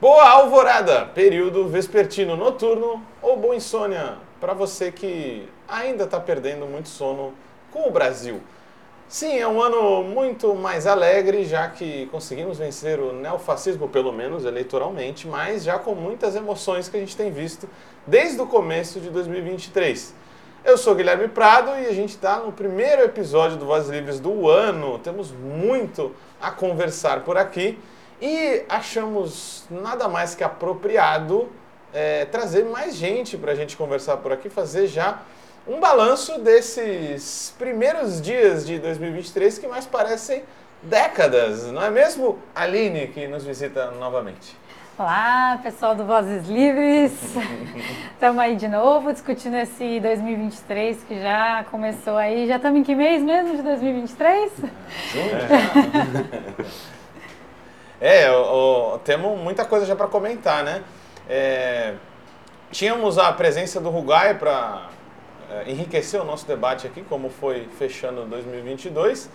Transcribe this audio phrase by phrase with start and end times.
[0.00, 6.88] Boa alvorada, período vespertino noturno ou boa insônia para você que ainda está perdendo muito
[6.88, 7.34] sono
[7.72, 8.40] com o Brasil.
[9.08, 14.44] Sim, é um ano muito mais alegre, já que conseguimos vencer o neofascismo, pelo menos
[14.44, 17.68] eleitoralmente, mas já com muitas emoções que a gente tem visto
[18.06, 20.14] desde o começo de 2023.
[20.64, 24.48] Eu sou Guilherme Prado e a gente está no primeiro episódio do Vozes Livres do
[24.48, 25.00] ano.
[25.00, 27.76] Temos muito a conversar por aqui.
[28.20, 31.48] E achamos nada mais que apropriado
[31.94, 35.20] é, trazer mais gente para a gente conversar por aqui, fazer já
[35.66, 40.42] um balanço desses primeiros dias de 2023 que mais parecem
[40.82, 44.56] décadas, não é mesmo, Aline, que nos visita novamente?
[44.98, 47.12] Olá, pessoal do Vozes Livres.
[48.14, 52.48] Estamos aí de novo discutindo esse 2023 que já começou aí.
[52.48, 54.52] Já estamos em que mês mesmo de 2023?
[55.12, 55.36] Junho.
[55.36, 56.88] É.
[58.00, 60.82] É, o, o, temos muita coisa já para comentar, né?
[61.28, 61.94] É,
[62.70, 64.88] tínhamos a presença do Rugai para
[65.50, 69.28] é, enriquecer o nosso debate aqui, como foi fechando 2022.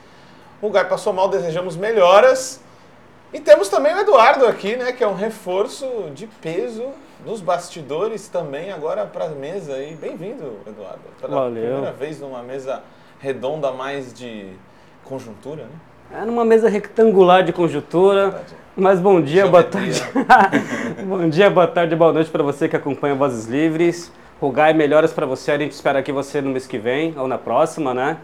[0.62, 2.62] O Rugai passou mal, desejamos melhoras.
[3.34, 6.92] E temos também o Eduardo aqui, né, que é um reforço de peso
[7.26, 9.96] nos bastidores também agora para a mesa aí.
[9.96, 11.02] Bem-vindo, Eduardo.
[11.20, 11.64] Pela Valeu.
[11.64, 12.84] primeira vez numa mesa
[13.20, 14.54] redonda mais de
[15.04, 15.80] conjuntura, né?
[16.16, 18.44] É numa mesa retangular de conjuntura.
[18.78, 20.00] Mas bom dia, boa tarde.
[21.08, 24.12] bom dia, boa tarde, boa noite para você que acompanha Vozes Livres.
[24.40, 25.54] Rugai, melhoras para você.
[25.54, 28.18] A gente espera aqui você no mês que vem ou na próxima, né?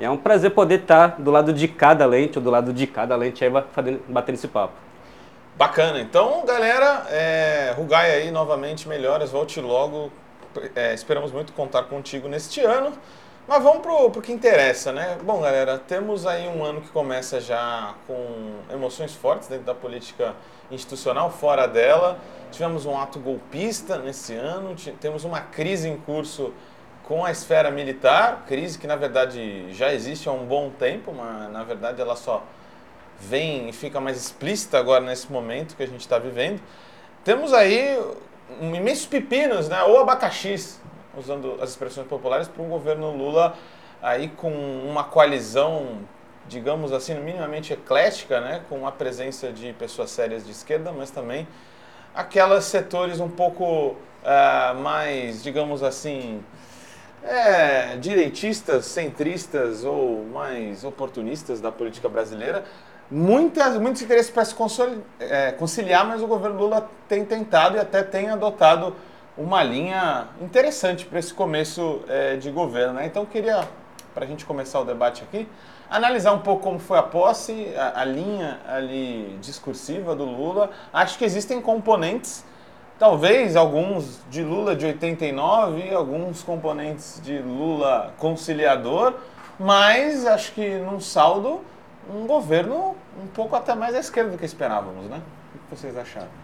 [0.00, 2.86] E é um prazer poder estar do lado de cada lente ou do lado de
[2.86, 4.72] cada lente aí batendo esse papo.
[5.54, 6.00] Bacana.
[6.00, 10.10] Então, galera, é, Rugai aí novamente, melhoras, volte logo.
[10.74, 12.94] É, esperamos muito contar contigo neste ano.
[13.46, 15.18] Mas vamos pro, pro que interessa, né?
[15.22, 20.34] Bom, galera, temos aí um ano que começa já com emoções fortes dentro da política
[20.70, 22.18] institucional, fora dela.
[22.50, 26.54] Tivemos um ato golpista nesse ano, temos uma crise em curso
[27.02, 31.52] com a esfera militar, crise que na verdade já existe há um bom tempo, mas
[31.52, 32.42] na verdade ela só
[33.20, 36.62] vem e fica mais explícita agora nesse momento que a gente está vivendo.
[37.22, 38.02] Temos aí
[38.58, 39.82] imensos pepinos, né?
[39.82, 40.80] Ou abacaxis
[41.16, 43.54] usando as expressões populares, para um governo Lula
[44.02, 46.00] aí com uma coalizão,
[46.46, 51.48] digamos assim, minimamente eclética, né, com a presença de pessoas sérias de esquerda, mas também
[52.14, 56.42] aquelas setores um pouco uh, mais, digamos assim,
[57.24, 62.64] é, direitistas, centristas ou mais oportunistas da política brasileira.
[63.10, 64.54] Muitas, muitos interesses para se
[65.18, 68.94] é, conciliar, mas o governo Lula tem tentado e até tem adotado
[69.36, 72.94] uma linha interessante para esse começo é, de governo.
[72.94, 73.06] Né?
[73.06, 73.68] Então, eu queria,
[74.14, 75.48] para a gente começar o debate aqui,
[75.90, 80.70] analisar um pouco como foi a posse, a, a, linha ali discursiva do Lula.
[80.92, 82.44] Acho que existem componentes,
[82.98, 89.14] talvez alguns de Lula de 89, alguns componentes de Lula conciliador,
[89.58, 91.60] mas acho que num saldo,
[92.08, 95.20] um governo um pouco até mais à esquerda do que esperávamos, né?
[95.54, 96.43] O que vocês acharam?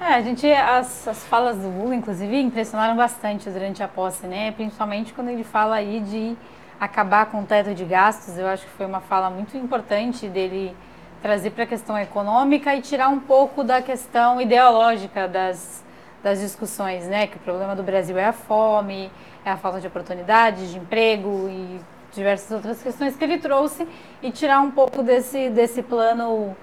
[0.00, 4.50] É, a gente, as, as falas do Lula, inclusive, impressionaram bastante durante a posse, né?
[4.52, 6.34] Principalmente quando ele fala aí de
[6.80, 8.38] acabar com o teto de gastos.
[8.38, 10.74] Eu acho que foi uma fala muito importante dele
[11.20, 15.84] trazer para a questão econômica e tirar um pouco da questão ideológica das,
[16.22, 17.26] das discussões, né?
[17.26, 19.10] Que o problema do Brasil é a fome,
[19.44, 21.78] é a falta de oportunidades, de emprego e
[22.14, 23.86] diversas outras questões que ele trouxe
[24.22, 26.56] e tirar um pouco desse, desse plano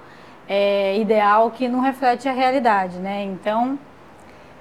[0.48, 3.24] é, ideal que não reflete a realidade, né?
[3.24, 3.78] Então,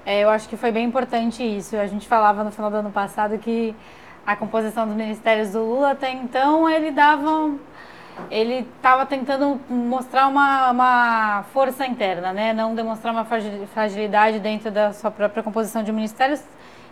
[0.05, 1.75] é, eu acho que foi bem importante isso.
[1.75, 3.75] A gente falava no final do ano passado que
[4.25, 7.53] a composição dos ministérios do Lula até então ele dava
[8.31, 12.51] ele estava tentando mostrar uma, uma força interna, né?
[12.51, 13.25] Não demonstrar uma
[13.73, 16.41] fragilidade dentro da sua própria composição de ministérios.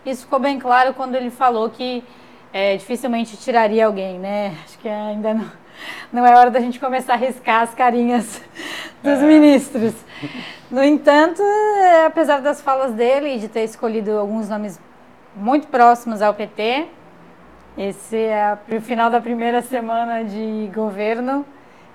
[0.04, 2.04] Isso ficou bem claro quando ele falou que
[2.52, 4.54] é, dificilmente tiraria alguém, né?
[4.64, 5.50] Acho que ainda não
[6.12, 8.42] não é hora da gente começar a riscar as carinhas
[9.02, 9.94] dos ministros.
[10.70, 14.80] No entanto, é, apesar das falas dele e de ter escolhido alguns nomes
[15.34, 16.86] muito próximos ao PT,
[17.76, 21.44] esse é o final da primeira semana de governo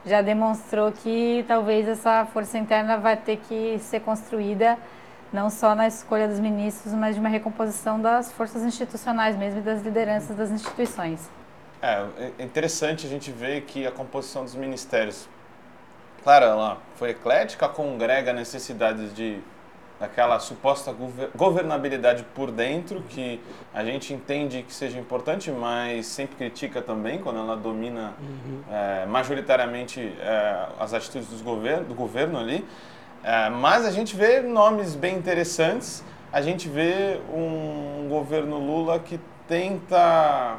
[0.06, 4.78] já demonstrou que talvez essa força interna vai ter que ser construída
[5.32, 9.62] não só na escolha dos ministros, mas de uma recomposição das forças institucionais mesmo e
[9.62, 11.30] das lideranças das instituições.
[11.82, 12.06] É,
[12.40, 15.30] é interessante a gente ver que a composição dos ministérios,
[16.24, 19.42] claro, ela foi eclética, congrega necessidades de
[20.02, 20.96] daquela suposta
[21.36, 23.40] governabilidade por dentro, que
[23.72, 28.64] a gente entende que seja importante, mas sempre critica também quando ela domina uhum.
[28.72, 32.66] é, majoritariamente é, as atitudes do governo, do governo ali.
[33.24, 36.04] É, mas a gente vê nomes bem interessantes.
[36.34, 40.58] A gente vê um governo Lula que tenta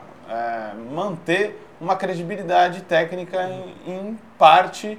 [0.91, 4.99] manter uma credibilidade técnica em, em, parte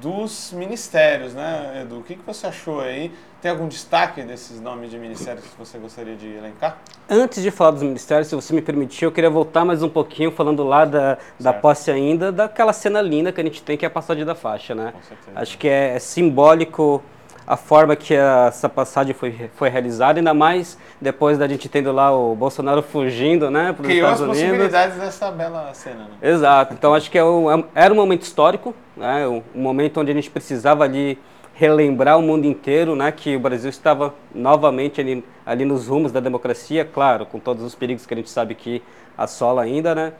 [0.00, 1.98] dos ministérios, né, Edu?
[1.98, 3.12] O que, que você achou aí?
[3.40, 6.78] Tem algum destaque desses nomes de ministérios que você gostaria de elencar?
[7.08, 10.30] Antes de falar dos ministérios, se você me permitir, eu queria voltar mais um pouquinho,
[10.30, 13.88] falando lá da, da posse ainda, daquela cena linda que a gente tem, que é
[13.88, 14.92] a passagem da faixa, né?
[15.34, 17.02] Acho que é, é simbólico
[17.50, 22.16] a forma que essa passagem foi, foi realizada, ainda mais depois da gente tendo lá
[22.16, 24.38] o Bolsonaro fugindo, né, para os Estados Unidos.
[24.38, 26.30] Criou as possibilidades dessa bela cena, né?
[26.30, 26.74] Exato.
[26.74, 30.14] Então acho que é um, é era um momento histórico, né, um momento onde a
[30.14, 31.18] gente precisava ali
[31.52, 36.20] relembrar o mundo inteiro, né, que o Brasil estava novamente ali, ali nos rumos da
[36.20, 38.80] democracia, claro, com todos os perigos que a gente sabe que
[39.18, 40.12] assola ainda, né,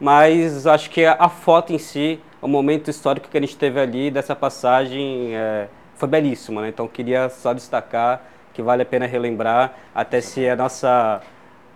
[0.00, 4.10] mas acho que a, foto em si, o momento histórico que a gente teve ali
[4.10, 5.68] dessa passagem é,
[5.98, 6.68] foi belíssimo, né?
[6.68, 8.22] Então queria só destacar
[8.54, 11.20] que vale a pena relembrar, até se a nossa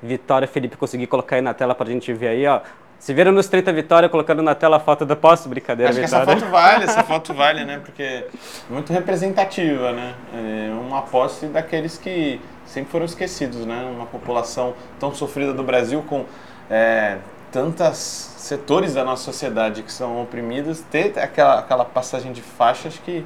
[0.02, 2.60] Vitória Felipe conseguir colocar aí na tela para a gente ver aí, ó.
[2.98, 6.24] Se viram nos 30 Vitória colocando na tela a foto da posse, brincadeira, Acho Vitória.
[6.24, 7.80] que essa foto vale, essa foto vale, né?
[7.84, 8.26] Porque é
[8.70, 10.14] muito representativa, né?
[10.32, 13.88] É uma posse daqueles que sempre foram esquecidos, né?
[13.92, 16.24] Uma população tão sofrida do Brasil com
[16.70, 17.18] é,
[17.50, 23.24] tantos setores da nossa sociedade que são oprimidos, ter aquela, aquela passagem de faixas que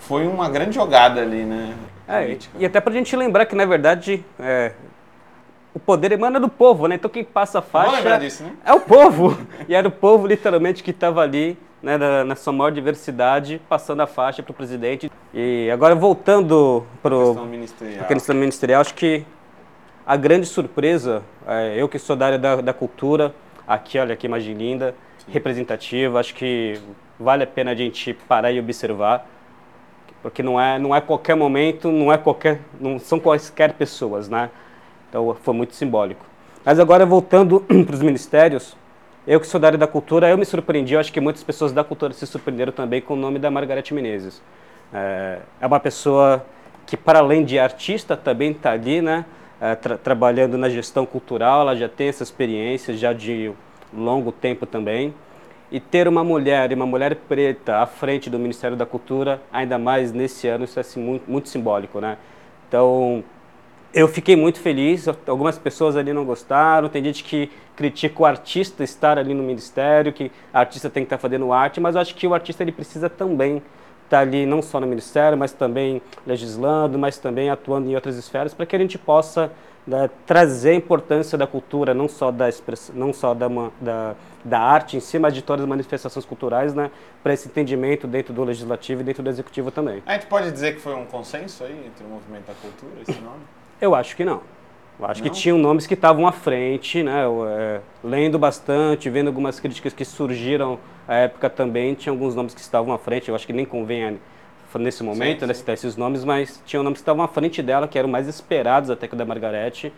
[0.00, 1.74] foi uma grande jogada ali, né?
[2.08, 4.72] É, e até pra gente lembrar que, na verdade, é,
[5.72, 6.96] o poder emana do povo, né?
[6.96, 8.52] Então quem passa a faixa disso, né?
[8.64, 9.38] é o povo.
[9.68, 14.00] e era o povo, literalmente, que estava ali, né, na, na, sua maior diversidade, passando
[14.00, 15.10] a faixa para o presidente.
[15.32, 18.04] E agora, voltando para a questão ministerial.
[18.06, 19.24] questão ministerial, acho que
[20.04, 23.32] a grande surpresa, é, eu que sou da área da, da cultura,
[23.68, 25.30] aqui, olha que imagem linda, Sim.
[25.30, 26.80] representativa, acho que
[27.20, 29.28] vale a pena a gente parar e observar
[30.22, 34.50] porque não é não é qualquer momento, não é qualquer, não são quaisquer pessoas, né?
[35.08, 36.24] Então foi muito simbólico.
[36.64, 38.76] Mas agora voltando para os ministérios,
[39.26, 41.72] eu que sou da área da cultura, eu me surpreendi, eu acho que muitas pessoas
[41.72, 44.42] da cultura se surpreenderam também com o nome da Margarete Menezes.
[44.92, 46.44] É, é uma pessoa
[46.86, 49.24] que para além de artista também está ali, né?
[49.60, 53.52] É, tra trabalhando na gestão cultural, ela já tem essa experiência já de
[53.92, 55.14] longo tempo também.
[55.70, 59.78] E ter uma mulher e uma mulher preta à frente do Ministério da Cultura, ainda
[59.78, 62.16] mais nesse ano, isso é assim, muito, muito simbólico, né?
[62.68, 63.22] Então,
[63.92, 65.06] eu fiquei muito feliz.
[65.26, 66.88] Algumas pessoas ali não gostaram.
[66.88, 71.06] Tem gente que critica o artista estar ali no ministério, que o artista tem que
[71.06, 73.62] estar fazendo arte, mas eu acho que o artista ele precisa também
[74.04, 78.52] estar ali não só no ministério, mas também legislando, mas também atuando em outras esferas,
[78.52, 79.52] para que a gente possa
[79.86, 82.48] né, trazer a importância da cultura, não só da
[82.94, 83.48] não só da,
[83.80, 86.90] da, da arte em si, mas de todas as manifestações culturais, né,
[87.22, 90.02] para esse entendimento dentro do legislativo e dentro do executivo também.
[90.06, 93.20] A gente pode dizer que foi um consenso aí entre o movimento da cultura, esse
[93.22, 93.40] nome?
[93.80, 94.42] Eu acho que não.
[94.98, 95.30] Eu acho não?
[95.30, 100.04] que tinham nomes que estavam à frente, né, é, lendo bastante, vendo algumas críticas que
[100.04, 100.78] surgiram
[101.08, 104.18] à época também, tinha alguns nomes que estavam à frente, eu acho que nem convém
[104.78, 107.98] nesse momento, né, citar esses nomes, mas tinham nomes que estavam à frente dela, que
[107.98, 109.92] eram mais esperados até que o da Margarete.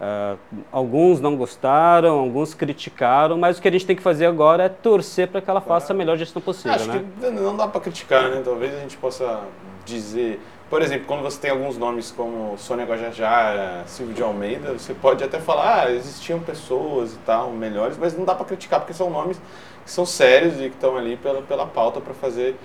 [0.00, 0.38] Uh,
[0.72, 4.68] alguns não gostaram, alguns criticaram, mas o que a gente tem que fazer agora é
[4.70, 6.72] torcer para que ela faça a melhor gestão possível.
[6.72, 7.04] Acho né?
[7.20, 8.40] que não dá para criticar, né?
[8.42, 9.42] Talvez a gente possa
[9.84, 10.40] dizer.
[10.70, 15.22] Por exemplo, quando você tem alguns nomes como Sônia Guajajara, Silvio de Almeida, você pode
[15.22, 19.10] até falar, ah, existiam pessoas e tal, melhores, mas não dá para criticar porque são
[19.10, 19.38] nomes
[19.84, 22.56] que são sérios e que estão ali pela, pela pauta para fazer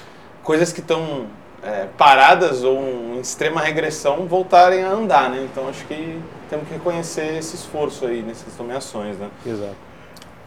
[0.46, 1.26] coisas que estão
[1.64, 5.46] é, paradas ou em extrema regressão voltarem a andar, né?
[5.52, 9.30] Então acho que temos que reconhecer esse esforço aí nessas nomeações, né?
[9.46, 9.76] Exato.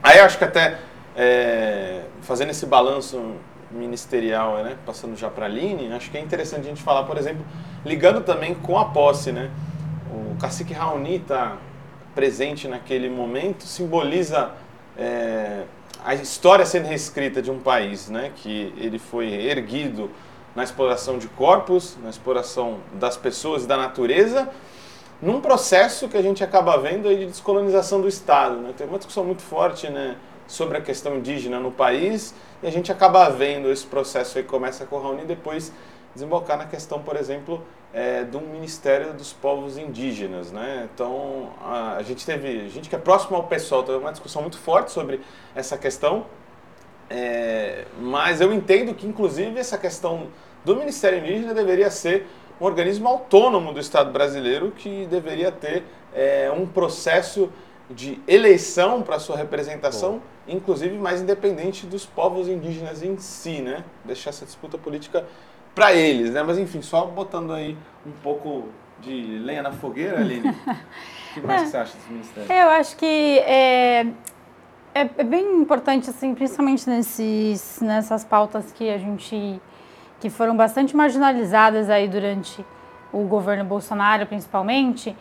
[0.01, 0.79] Aí acho que até
[1.17, 3.35] é, fazendo esse balanço
[3.73, 4.77] ministerial, né?
[4.87, 7.45] Passando já para a Aline, acho que é interessante a gente falar, por exemplo,
[7.85, 9.51] ligando também com a posse, né?
[10.11, 11.57] O cacique Raoni está
[12.15, 14.53] presente naquele momento, simboliza
[14.97, 15.65] é,
[16.05, 20.11] a história sendo reescrita de um país, né, que ele foi erguido
[20.55, 24.49] na exploração de corpos, na exploração das pessoas e da natureza,
[25.21, 28.57] num processo que a gente acaba vendo aí de descolonização do Estado.
[28.57, 28.73] Né?
[28.77, 32.91] Tem uma discussão muito forte né, sobre a questão indígena no país e a gente
[32.91, 35.73] acaba vendo esse processo aí começa com o Raoni e depois
[36.15, 37.63] desembocar na questão, por exemplo,
[37.93, 40.89] é, do Ministério dos Povos Indígenas, né?
[40.93, 44.43] Então a, a, gente teve, a gente que é próximo ao pessoal, teve uma discussão
[44.43, 45.21] muito forte sobre
[45.55, 46.27] essa questão,
[47.09, 50.29] é, mas eu entendo que inclusive essa questão
[50.65, 52.27] do Ministério Indígena deveria ser
[52.61, 57.51] um organismo autônomo do Estado brasileiro que deveria ter é, um processo
[57.91, 60.21] de eleição para sua representação, Bom.
[60.47, 63.83] inclusive mais independente dos povos indígenas em si, né?
[64.05, 65.25] Deixar essa disputa política
[65.79, 66.43] para eles, né?
[66.43, 68.65] Mas enfim, só botando aí um pouco
[69.01, 70.49] de lenha na fogueira, Aline.
[71.31, 71.65] o que mais é.
[71.65, 72.53] que você acha desse ministério?
[72.53, 74.01] Eu acho que é,
[74.93, 79.61] é, é, bem importante, assim, principalmente nesses, nessas pautas que a gente
[80.21, 82.65] que foram bastante marginalizadas aí durante
[83.13, 85.17] o governo Bolsonaro, principalmente,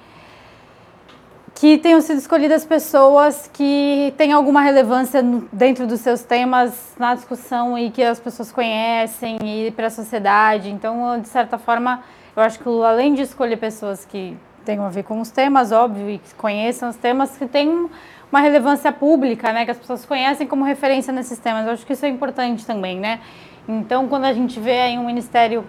[1.59, 7.75] que tenham sido escolhidas pessoas que têm alguma relevância dentro dos seus temas na discussão
[7.75, 10.69] e que as pessoas conhecem e para a sociedade.
[10.69, 12.03] Então, de certa forma,
[12.35, 16.07] eu acho que além de escolher pessoas que tenham a ver com os temas, óbvio,
[16.11, 17.89] e que conheçam os temas, que têm
[18.31, 21.65] uma relevância pública, né, que as pessoas conhecem como referência nesses temas.
[21.65, 23.19] Eu acho que isso é importante também, né?
[23.67, 25.65] Então, quando a gente vê aí um ministério,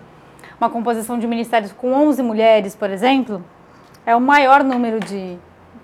[0.61, 3.43] uma composição de ministérios com 11 mulheres, por exemplo,
[4.05, 5.39] é o maior número de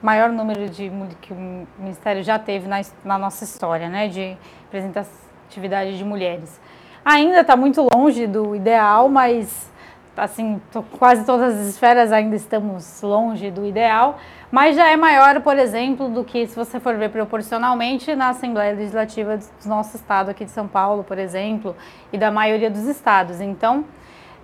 [0.05, 0.93] maior número de
[1.23, 6.61] que o Ministério já teve na, na nossa história, né, de representatividade de mulheres.
[7.03, 9.73] Ainda está muito longe do ideal, mas
[10.15, 10.61] assim,
[10.99, 14.19] quase todas as esferas ainda estamos longe do ideal,
[14.51, 18.75] mas já é maior, por exemplo, do que se você for ver proporcionalmente na Assembleia
[18.75, 21.75] Legislativa do nosso estado aqui de São Paulo, por exemplo,
[22.13, 23.41] e da maioria dos estados.
[23.41, 23.87] Então,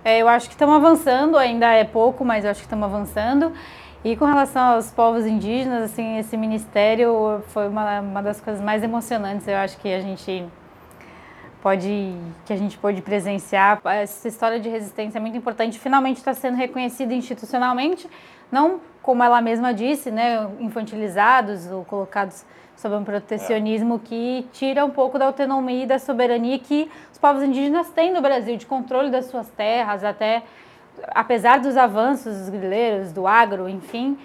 [0.03, 3.53] é, eu acho que estamos avançando, ainda é pouco, mas eu acho que estamos avançando.
[4.03, 8.83] E com relação aos povos indígenas, assim, esse ministério foi uma, uma das coisas mais
[8.83, 10.43] emocionantes, eu acho que a gente
[11.61, 13.79] pode que a gente pode presenciar.
[13.85, 18.09] Essa história de resistência é muito importante, finalmente está sendo reconhecida institucionalmente,
[18.51, 22.43] não como ela mesma disse, né, infantilizados ou colocados
[22.75, 27.43] sob um protecionismo que tira um pouco da autonomia e da soberania que os povos
[27.43, 30.41] indígenas têm no Brasil, de controle das suas terras, até
[31.09, 34.17] apesar dos avanços dos grileiros, do agro, enfim,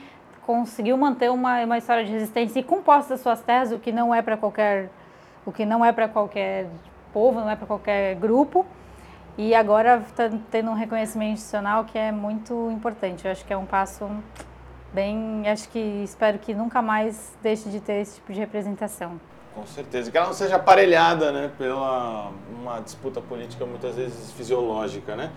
[0.45, 4.15] conseguiu manter uma, uma história de resistência e composta das suas terras, o que não
[4.15, 4.89] é para qualquer
[5.45, 6.67] o que não é para qualquer
[7.13, 8.67] povo, não é para qualquer grupo.
[9.39, 13.25] E agora está tendo um reconhecimento institucional que é muito importante.
[13.25, 14.11] Eu acho que é um passo
[14.93, 19.21] bem, acho que espero que nunca mais deixe de ter esse tipo de representação.
[19.55, 25.15] Com certeza, que ela não seja aparelhada, né, pela uma disputa política muitas vezes fisiológica,
[25.15, 25.31] né?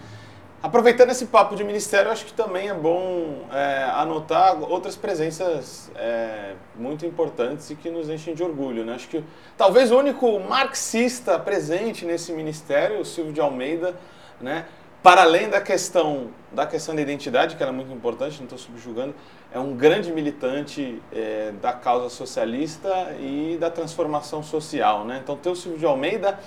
[0.62, 6.54] Aproveitando esse papo de ministério, acho que também é bom é, anotar outras presenças é,
[6.76, 8.84] muito importantes e que nos enchem de orgulho.
[8.84, 8.94] Né?
[8.94, 9.24] Acho que
[9.58, 13.96] talvez o único marxista presente nesse ministério, o Silvio de Almeida,
[14.42, 14.66] né?
[15.02, 18.58] para além da questão da questão da identidade, que era é muito importante, não estou
[18.58, 19.14] subjugando,
[19.54, 25.06] é um grande militante é, da causa socialista e da transformação social.
[25.06, 25.22] Né?
[25.24, 26.40] Então, ter o Silvio de Almeida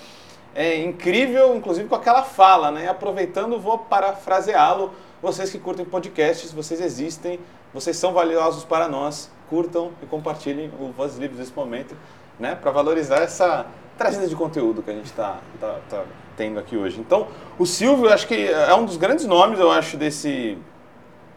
[0.54, 2.88] é incrível, inclusive com aquela fala, né?
[2.88, 4.92] Aproveitando, vou parafraseá-lo.
[5.22, 7.38] Vocês que curtem podcasts, vocês existem,
[7.72, 9.30] vocês são valiosos para nós.
[9.48, 11.96] Curtam e compartilhem o Voz Livres nesse momento,
[12.38, 12.54] né?
[12.54, 13.66] Para valorizar essa
[13.96, 16.04] trazida de conteúdo que a gente está tá, tá
[16.36, 16.98] tendo aqui hoje.
[17.00, 17.28] Então,
[17.58, 20.58] o Silvio, acho que é um dos grandes nomes, eu acho, desse,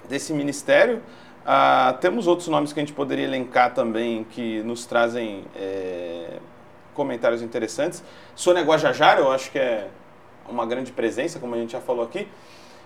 [0.10, 1.02] desse ministério.
[1.46, 6.40] Ah, temos outros nomes que a gente poderia elencar também que nos trazem é,
[6.96, 8.04] comentários interessantes.
[8.36, 9.88] Sônia Guajajara, eu acho que é
[10.50, 12.28] uma grande presença, como a gente já falou aqui.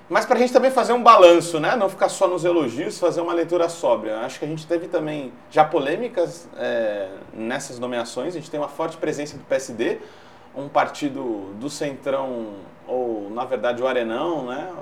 [0.09, 1.75] Mas para a gente também fazer um balanço, né?
[1.75, 4.17] não ficar só nos elogios, fazer uma leitura sóbria.
[4.21, 8.35] Acho que a gente teve também já polêmicas é, nessas nomeações.
[8.35, 9.99] A gente tem uma forte presença do PSD,
[10.55, 12.55] um partido do centrão,
[12.87, 14.73] ou na verdade o arenão, né?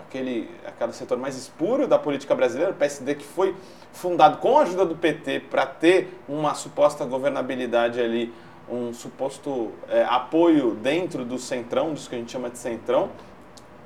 [0.00, 3.54] aquele, aquele setor mais espuro da política brasileira, o PSD que foi
[3.92, 8.32] fundado com a ajuda do PT para ter uma suposta governabilidade ali
[8.68, 13.10] um suposto é, apoio dentro do centrão, dos que a gente chama de centrão.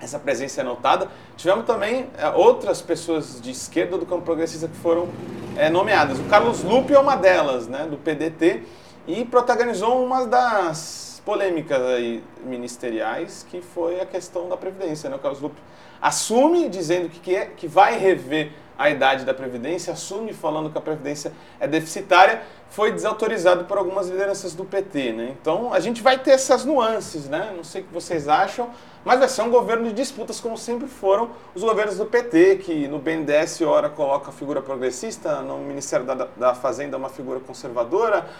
[0.01, 1.09] Essa presença é notada.
[1.37, 5.09] Tivemos também é, outras pessoas de esquerda do campo progressista que foram
[5.57, 6.19] é, nomeadas.
[6.19, 8.63] O Carlos Lupe é uma delas, né, do PDT,
[9.07, 15.11] e protagonizou uma das polêmicas aí ministeriais, que foi a questão da Previdência.
[15.11, 15.17] Né?
[15.17, 15.61] O Carlos Lupe
[16.01, 20.81] assume dizendo que, quer, que vai rever a idade da Previdência, assume falando que a
[20.81, 25.13] Previdência é deficitária, foi desautorizado por algumas lideranças do PT.
[25.13, 25.37] Né?
[25.39, 27.53] Então a gente vai ter essas nuances, né?
[27.55, 28.71] não sei o que vocês acham,
[29.05, 32.89] mas vai ser um governo de disputas como sempre foram os governos do PT, que
[32.89, 38.31] no BNDES ora coloca a figura progressista, no Ministério da, da Fazenda uma figura conservadora.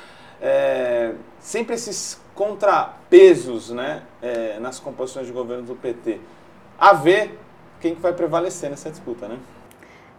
[0.41, 6.19] É, sempre esses contrapesos né, é, nas composições de governo do PT.
[6.79, 7.39] A ver
[7.79, 9.39] quem que vai prevalecer nessa disputa, né?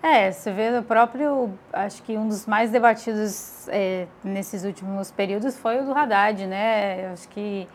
[0.03, 5.57] É, você vê o próprio, acho que um dos mais debatidos é, nesses últimos períodos
[5.59, 7.11] foi o do Haddad, né?
[7.13, 7.67] Acho que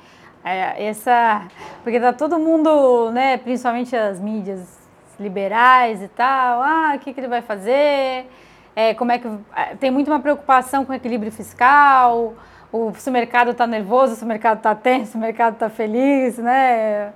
[0.45, 1.47] é, essa,
[1.85, 4.79] porque tá todo mundo, né, principalmente as mídias
[5.19, 8.29] liberais e tal, ah, o que, que ele vai fazer?
[8.75, 12.35] É, como é que é, tem muito uma preocupação com o equilíbrio fiscal,
[12.73, 15.71] o, se o mercado está nervoso, se o mercado está tenso, se o mercado está
[15.71, 17.13] feliz, né?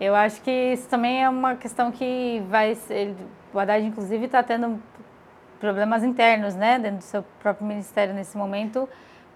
[0.00, 2.76] Eu acho que isso também é uma questão que vai.
[2.90, 3.16] Ele,
[3.52, 4.80] o Haddad, inclusive, está tendo
[5.58, 8.88] problemas internos, né, dentro do seu próprio ministério nesse momento,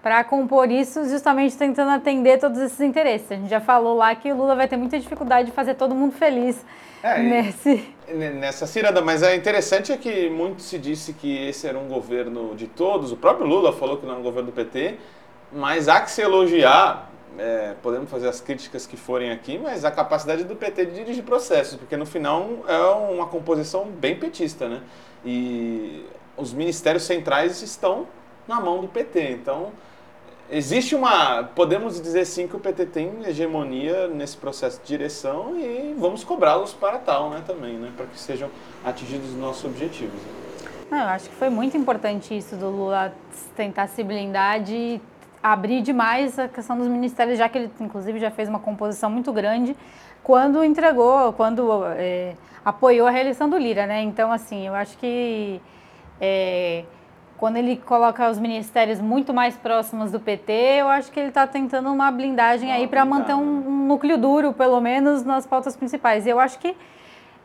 [0.02, 3.30] para compor isso, justamente tentando atender todos esses interesses.
[3.32, 5.94] A gente já falou lá que o Lula vai ter muita dificuldade de fazer todo
[5.94, 6.64] mundo feliz
[7.02, 7.88] é, nesse.
[8.12, 12.54] Nessa ciranda, mas é interessante é que muito se disse que esse era um governo
[12.54, 13.10] de todos.
[13.10, 14.96] O próprio Lula falou que não era um governo do PT,
[15.50, 19.90] mas há que se elogiar é, podemos fazer as críticas que forem aqui, mas a
[19.90, 24.82] capacidade do PT de dirigir processos, porque no final é uma composição bem petista, né?
[25.24, 26.04] E
[26.36, 28.06] os ministérios centrais estão
[28.46, 29.32] na mão do PT.
[29.32, 29.72] Então,
[30.50, 31.44] existe uma.
[31.44, 36.72] Podemos dizer sim que o PT tem hegemonia nesse processo de direção e vamos cobrá-los
[36.72, 37.42] para tal, né?
[37.46, 37.92] Também, né?
[37.96, 38.50] Para que sejam
[38.84, 40.20] atingidos os nossos objetivos.
[40.90, 43.14] Não, eu acho que foi muito importante isso do Lula
[43.56, 45.00] tentar se blindar de
[45.42, 49.32] abrir demais a questão dos ministérios, já que ele, inclusive, já fez uma composição muito
[49.32, 49.76] grande
[50.22, 52.34] quando entregou, quando é,
[52.64, 54.02] apoiou a reeleição do Lira, né?
[54.02, 55.60] Então, assim, eu acho que
[56.20, 56.84] é,
[57.36, 61.44] quando ele coloca os ministérios muito mais próximos do PT, eu acho que ele está
[61.44, 66.24] tentando uma blindagem aí para manter um, um, núcleo duro, pelo menos, nas pautas principais.
[66.24, 66.76] E eu acho que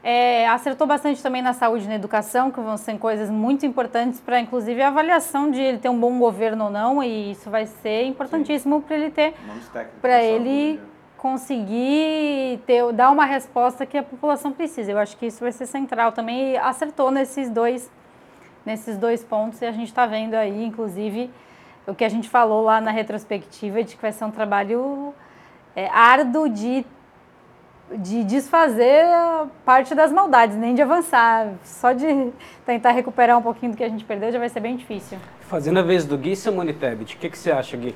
[0.04, 4.20] é, acertou bastante também na saúde e na educação, que vão ser coisas muito importantes
[4.20, 7.66] para, inclusive, a avaliação de ele ter um bom governo ou não, e isso vai
[7.66, 9.34] ser importantíssimo para ele ter,
[10.02, 10.80] para ele
[11.18, 14.92] conseguir ter, dar uma resposta que a população precisa.
[14.92, 17.92] Eu acho que isso vai ser central também, e acertou nesses dois,
[18.66, 21.32] nesses dois pontos, e a gente está vendo aí, inclusive,
[21.88, 25.14] o que a gente falou lá na retrospectiva, de que vai ser um trabalho
[25.76, 26.86] é, árduo de
[27.96, 29.06] de desfazer
[29.66, 31.54] parte das maldades, nem de avançar.
[31.64, 32.32] Só de
[32.66, 35.18] tentar recuperar um pouquinho do que a gente perdeu já vai ser bem difícil.
[35.42, 37.96] Fazendo a vez do Gui, Simone Tebet, o que, que você acha, Gui?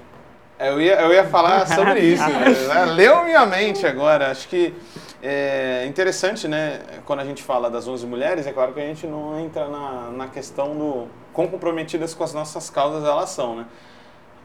[0.58, 2.24] Eu ia, eu ia falar sobre isso.
[2.24, 2.86] né?
[2.94, 4.30] Leu minha mente agora.
[4.30, 4.74] Acho que
[5.22, 6.82] é interessante, né?
[7.04, 10.12] Quando a gente fala das 11 mulheres, é claro que a gente não entra na,
[10.12, 13.66] na questão do quão comprometidas com as nossas causas elas são, né?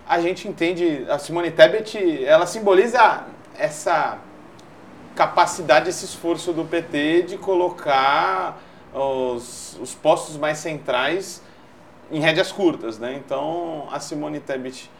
[0.08, 3.24] A gente entende, a Simone Tebet, ela simboliza
[3.58, 4.18] essa
[5.16, 8.60] capacidade, esse esforço do PT de colocar
[8.92, 11.42] os, os postos mais centrais
[12.12, 13.14] em rédeas curtas, né?
[13.14, 14.90] Então, a Simone Tebet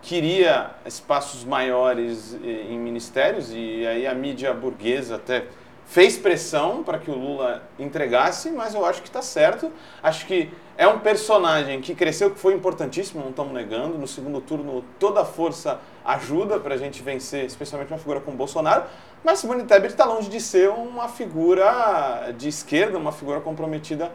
[0.00, 5.44] queria espaços maiores em ministérios e aí a mídia burguesa até
[5.86, 9.72] fez pressão para que o Lula entregasse, mas eu acho que está certo.
[10.02, 13.96] Acho que é um personagem que cresceu, que foi importantíssimo, não estamos negando.
[13.96, 18.36] No segundo turno, toda a força ajuda para a gente vencer, especialmente uma figura como
[18.36, 18.84] Bolsonaro.
[19.24, 24.12] Mas Simone Tebet está longe de ser uma figura de esquerda, uma figura comprometida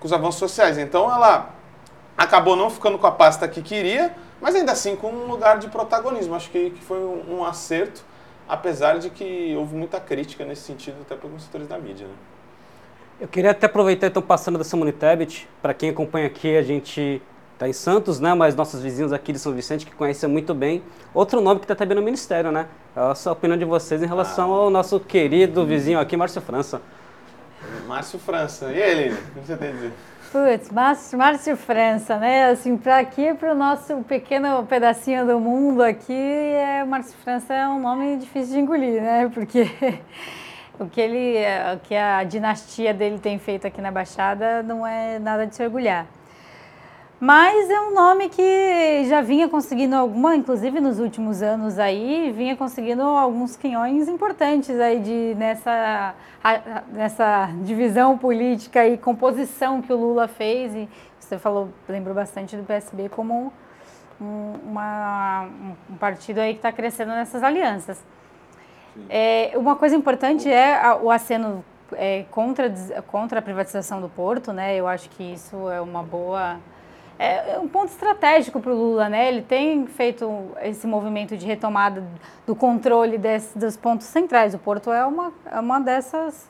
[0.00, 0.78] com os avanços sociais.
[0.78, 1.54] Então ela
[2.16, 5.68] acabou não ficando com a pasta que queria, mas ainda assim com um lugar de
[5.68, 6.34] protagonismo.
[6.34, 8.02] Acho que, que foi um, um acerto,
[8.50, 12.08] apesar de que houve muita crítica nesse sentido até para alguns setores da mídia.
[12.08, 12.12] Né?
[13.20, 17.22] Eu queria até aproveitar, então, passando da Simone Tebet, para quem acompanha aqui, a gente
[17.52, 18.34] está em Santos, né?
[18.34, 20.82] Mas nossos vizinhos aqui de São Vicente que conhecem muito bem.
[21.14, 22.66] Outro nome que está também no Ministério, né?
[22.92, 24.56] Qual a opinião de vocês em relação ah.
[24.56, 26.82] ao nosso querido vizinho aqui, Márcio França?
[27.86, 28.72] Márcio França.
[28.72, 29.12] E ele?
[29.12, 29.92] O que você tem a dizer?
[30.32, 32.50] Putz, Márcio, França, né?
[32.50, 37.66] Assim, para aqui, para o nosso pequeno pedacinho do mundo aqui, é, Márcio França é
[37.66, 39.28] um nome difícil de engolir, né?
[39.34, 39.66] Porque
[40.78, 41.34] o que, ele,
[41.74, 45.64] o que a dinastia dele tem feito aqui na Baixada não é nada de se
[45.64, 46.06] orgulhar.
[47.20, 52.56] Mas é um nome que já vinha conseguindo alguma, inclusive nos últimos anos aí, vinha
[52.56, 56.14] conseguindo alguns quinhões importantes aí de, nessa,
[56.90, 60.74] nessa divisão política e composição que o Lula fez.
[60.74, 63.52] E você falou, lembrou bastante do PSB como
[64.18, 65.46] um, uma,
[65.90, 68.02] um partido aí que está crescendo nessas alianças.
[69.10, 72.72] É, uma coisa importante é o aceno é, contra,
[73.06, 74.74] contra a privatização do porto, né?
[74.74, 76.58] Eu acho que isso é uma boa
[77.20, 79.28] é, é um ponto estratégico para o Lula, né?
[79.28, 82.02] Ele tem feito esse movimento de retomada
[82.46, 84.54] do controle desse, dos pontos centrais.
[84.54, 86.48] O Porto é uma, é uma dessas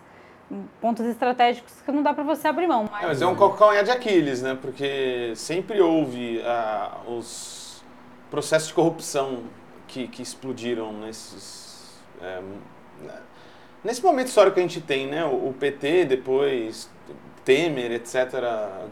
[0.80, 2.88] pontos estratégicos que não dá para você abrir mão.
[2.88, 3.02] Mas...
[3.02, 4.56] É, mas é um calcanhar de Aquiles, né?
[4.62, 7.82] Porque sempre houve ah, os
[8.30, 9.40] processos de corrupção
[9.88, 12.00] que, que explodiram nesses...
[12.22, 12.40] É,
[13.82, 15.24] nesse momento histórico que a gente tem, né?
[15.24, 16.88] O, o PT depois
[17.50, 18.28] Temer, etc.,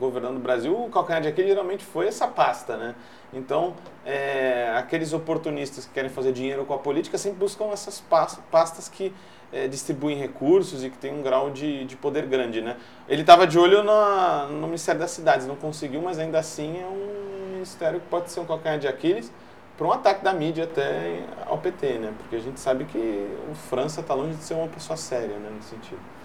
[0.00, 2.96] governando o Brasil, o calcanhar de Aquiles geralmente foi essa pasta, né?
[3.32, 8.02] Então, é, aqueles oportunistas que querem fazer dinheiro com a política sempre buscam essas
[8.50, 9.14] pastas que
[9.52, 12.76] é, distribuem recursos e que têm um grau de, de poder grande, né?
[13.08, 16.86] Ele estava de olho na, no Ministério das Cidades, não conseguiu, mas ainda assim é
[16.86, 19.30] um ministério que pode ser um calcanhar de Aquiles,
[19.76, 22.12] para um ataque da mídia até ao PT, né?
[22.18, 25.48] Porque a gente sabe que o França está longe de ser uma pessoa séria, né,
[25.54, 26.17] nesse sentido.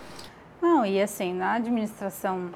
[0.63, 2.49] Não, e assim, na administração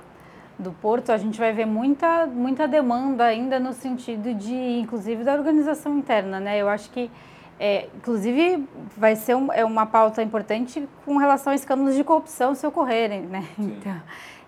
[0.57, 5.33] do Porto, a gente vai ver muita, muita demanda ainda no sentido de, inclusive, da
[5.33, 6.57] organização interna, né?
[6.57, 7.11] Eu acho que,
[7.59, 8.65] é, inclusive,
[8.95, 13.23] vai ser um, é uma pauta importante com relação a escândalos de corrupção se ocorrerem,
[13.23, 13.43] né?
[13.59, 14.01] Então,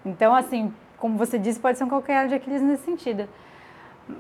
[0.06, 3.28] então, assim, como você disse, pode ser um qualquer de Aquiles nesse sentido.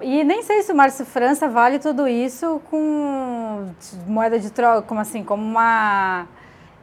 [0.02, 3.70] E nem sei se o Márcio França vale tudo isso com
[4.06, 6.28] moeda de troca, como assim, como uma...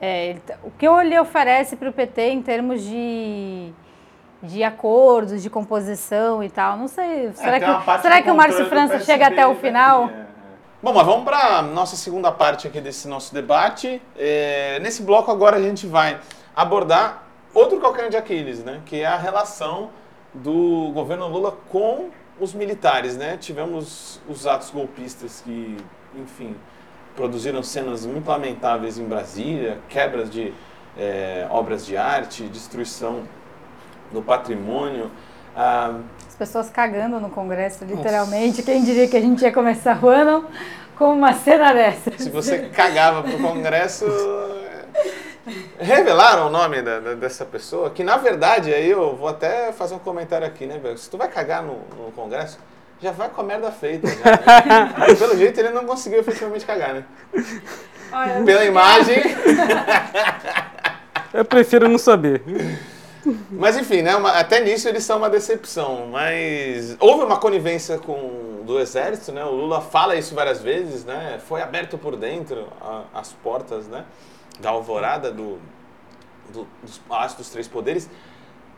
[0.01, 3.73] É, o que ele oferece para o PT em termos de,
[4.43, 7.27] de acordos, de composição e tal, não sei.
[7.27, 10.09] É, será que, será que o Márcio França chega até o né, final?
[10.09, 10.27] É,
[10.83, 14.01] Bom, mas vamos para a nossa segunda parte aqui desse nosso debate.
[14.17, 16.21] É, nesse bloco agora a gente vai
[16.55, 18.83] abordar outro calcanhar de Aquiles, né?
[18.85, 19.91] Que é a relação
[20.35, 23.39] do governo Lula com os militares, né?
[23.39, 25.79] Tivemos os atos golpistas que,
[26.15, 26.55] enfim,
[27.17, 30.53] produziram cenas muito lamentáveis em Brasília, quebras de
[30.97, 33.23] é, obras de arte, destruição
[34.13, 35.11] do patrimônio.
[35.57, 35.99] Ah,
[36.29, 38.59] As pessoas cagando no Congresso, literalmente.
[38.59, 38.63] Nossa.
[38.63, 40.45] Quem diria que a gente ia começar o ano
[40.97, 42.13] com uma cena dessa?
[42.17, 44.05] Se você cagava pro Congresso,
[45.79, 49.95] Revelaram o nome da, da, dessa pessoa, que na verdade, aí eu vou até fazer
[49.95, 50.99] um comentário aqui, né, velho?
[50.99, 52.59] Se tu vai cagar no, no Congresso,
[53.01, 54.09] já vai com a merda feita.
[54.09, 55.15] Já, né?
[55.19, 57.05] Pelo jeito ele não conseguiu efetivamente cagar, né?
[58.13, 59.23] Olha, Pela imagem.
[61.33, 62.43] eu prefiro não saber.
[63.51, 66.09] Mas enfim, né, uma, até nisso eles são uma decepção.
[66.11, 69.45] Mas houve uma conivência com do exército, né?
[69.45, 71.39] O Lula fala isso várias vezes, né?
[71.47, 74.05] Foi aberto por dentro a, as portas, né?
[74.61, 75.59] da alvorada do,
[76.53, 78.09] do, dos Palácios dos Três Poderes.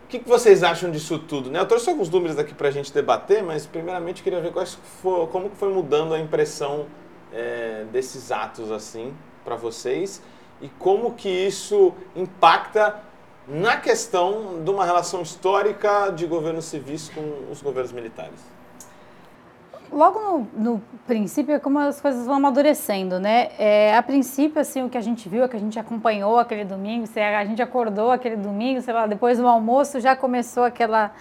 [0.08, 1.50] O que, que, vocês acham disso tudo?
[1.50, 1.60] Né?
[1.60, 5.26] Eu trouxe alguns números aqui para a gente debater, mas primeiramente queria ver quais foi,
[5.26, 6.86] como foi mudando a impressão
[7.30, 10.22] é, desses atos assim para vocês
[10.62, 13.02] e como que isso impacta
[13.46, 18.57] na questão de uma relação histórica de governos civis com os governos militares
[19.92, 23.48] logo no, no, princípio é como as coisas vão amadurecendo, né?
[23.58, 26.64] É, a princípio, assim, o que a gente viu, o que a gente acompanhou aquele
[26.64, 31.12] domingo, a gente acordou aquele domingo, sei lá, depois do almoço já começou aquela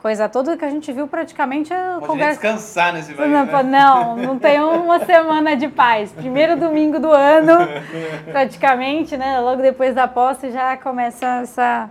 [0.00, 2.40] coisa toda que a gente viu praticamente a conversa...
[2.40, 3.62] descansar nesse vai, não, né?
[3.64, 6.12] não, não tem uma semana de paz.
[6.12, 7.58] Primeiro domingo do ano,
[8.30, 9.40] praticamente, né?
[9.40, 11.90] Logo depois da posse já começa essa,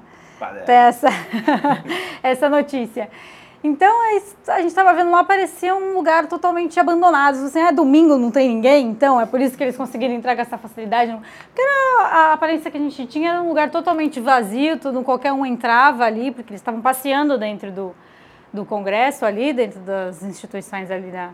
[0.67, 1.09] essa,
[2.23, 3.09] essa notícia.
[3.63, 7.35] Então é a gente estava vendo lá, parecia um lugar totalmente abandonado.
[7.45, 10.41] Assim, é domingo, não tem ninguém, então é por isso que eles conseguiram entrar com
[10.41, 11.11] essa facilidade.
[11.11, 15.33] Porque era, a aparência que a gente tinha era um lugar totalmente vazio, tudo, qualquer
[15.33, 17.95] um entrava ali, porque eles estavam passeando dentro do,
[18.53, 21.31] do Congresso ali, dentro das instituições ali da,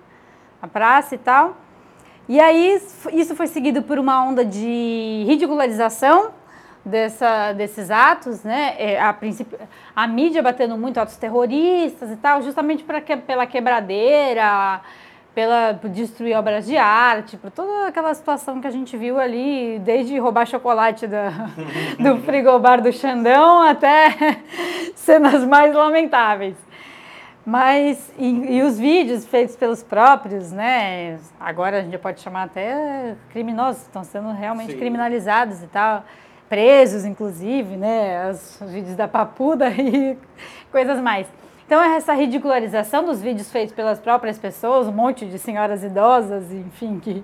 [0.61, 1.57] da praça e tal.
[2.27, 2.81] E aí
[3.11, 6.31] isso foi seguido por uma onda de ridicularização
[6.85, 8.75] dessa, desses atos, né?
[8.77, 9.15] É, a,
[9.95, 14.81] a mídia batendo muito atos terroristas e tal, justamente pra que, pela quebradeira,
[15.33, 19.79] pela por destruir obras de arte, por toda aquela situação que a gente viu ali,
[19.79, 21.29] desde roubar chocolate da,
[21.99, 24.41] do frigobar do Xandão até
[24.95, 26.55] cenas mais lamentáveis.
[27.45, 31.19] Mas, e, e, os vídeos feitos pelos próprios, né?
[31.37, 34.79] Agora a gente pode chamar até criminosos, estão sendo realmente Sim.
[34.79, 36.05] criminalizados e tal
[36.53, 38.29] presos, inclusive, né?
[38.29, 40.15] Os, vídeos da papuda e
[40.71, 41.25] coisas mais.
[41.65, 46.99] Então, essa ridicularização dos vídeos feitos pelas próprias pessoas, um monte de senhoras idosas, enfim,
[46.99, 47.23] que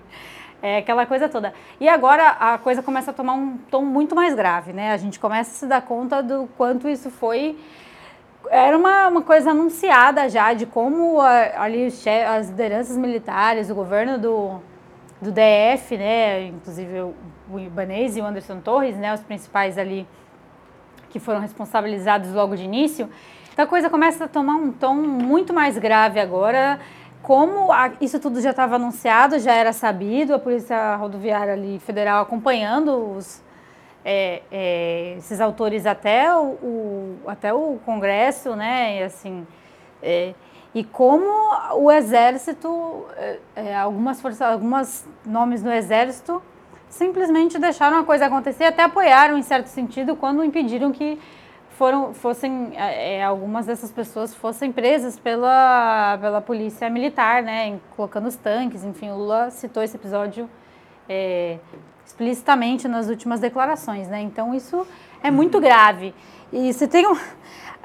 [0.63, 1.53] é aquela coisa toda.
[1.79, 4.93] E agora a coisa começa a tomar um tom muito mais grave, né?
[4.93, 7.55] A gente começa a se dar conta do quanto isso foi.
[8.49, 14.17] Era uma, uma coisa anunciada já de como a, ali as lideranças militares, o governo
[14.17, 14.59] do,
[15.21, 16.45] do DF, né?
[16.47, 17.13] Inclusive
[17.51, 20.07] o Ibanez e o Anderson Torres, né, os principais ali
[21.09, 23.09] que foram responsabilizados logo de início.
[23.51, 26.79] Então a coisa começa a tomar um tom muito mais grave agora.
[27.21, 32.21] Como a, isso tudo já estava anunciado, já era sabido, a Polícia Rodoviária ali, Federal
[32.21, 33.43] acompanhando os,
[34.05, 38.99] é, é, esses autores até o, o, até o Congresso, né?
[38.99, 39.45] E, assim,
[40.01, 40.33] é,
[40.73, 41.25] e como
[41.75, 43.05] o Exército,
[43.55, 46.41] é, algumas forças, alguns nomes no Exército
[46.89, 51.19] simplesmente deixaram a coisa acontecer, até apoiaram em certo sentido quando impediram que
[51.71, 58.35] foram, fossem é, algumas dessas pessoas fossem presas pela, pela polícia militar, né, colocando os
[58.35, 60.49] tanques, enfim, o Lula citou esse episódio
[61.07, 61.57] é,
[62.05, 64.85] explicitamente nas últimas declarações, né, então isso
[65.23, 66.13] é muito grave.
[66.51, 67.15] E se tem um,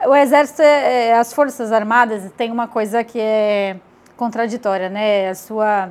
[0.06, 3.76] o exército, é, é, as forças armadas tem uma coisa que é
[4.16, 5.90] contraditória, né, a sua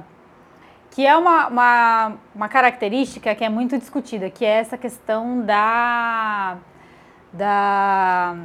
[0.91, 6.57] que é uma, uma, uma característica que é muito discutida, que é essa questão da,
[7.31, 8.35] da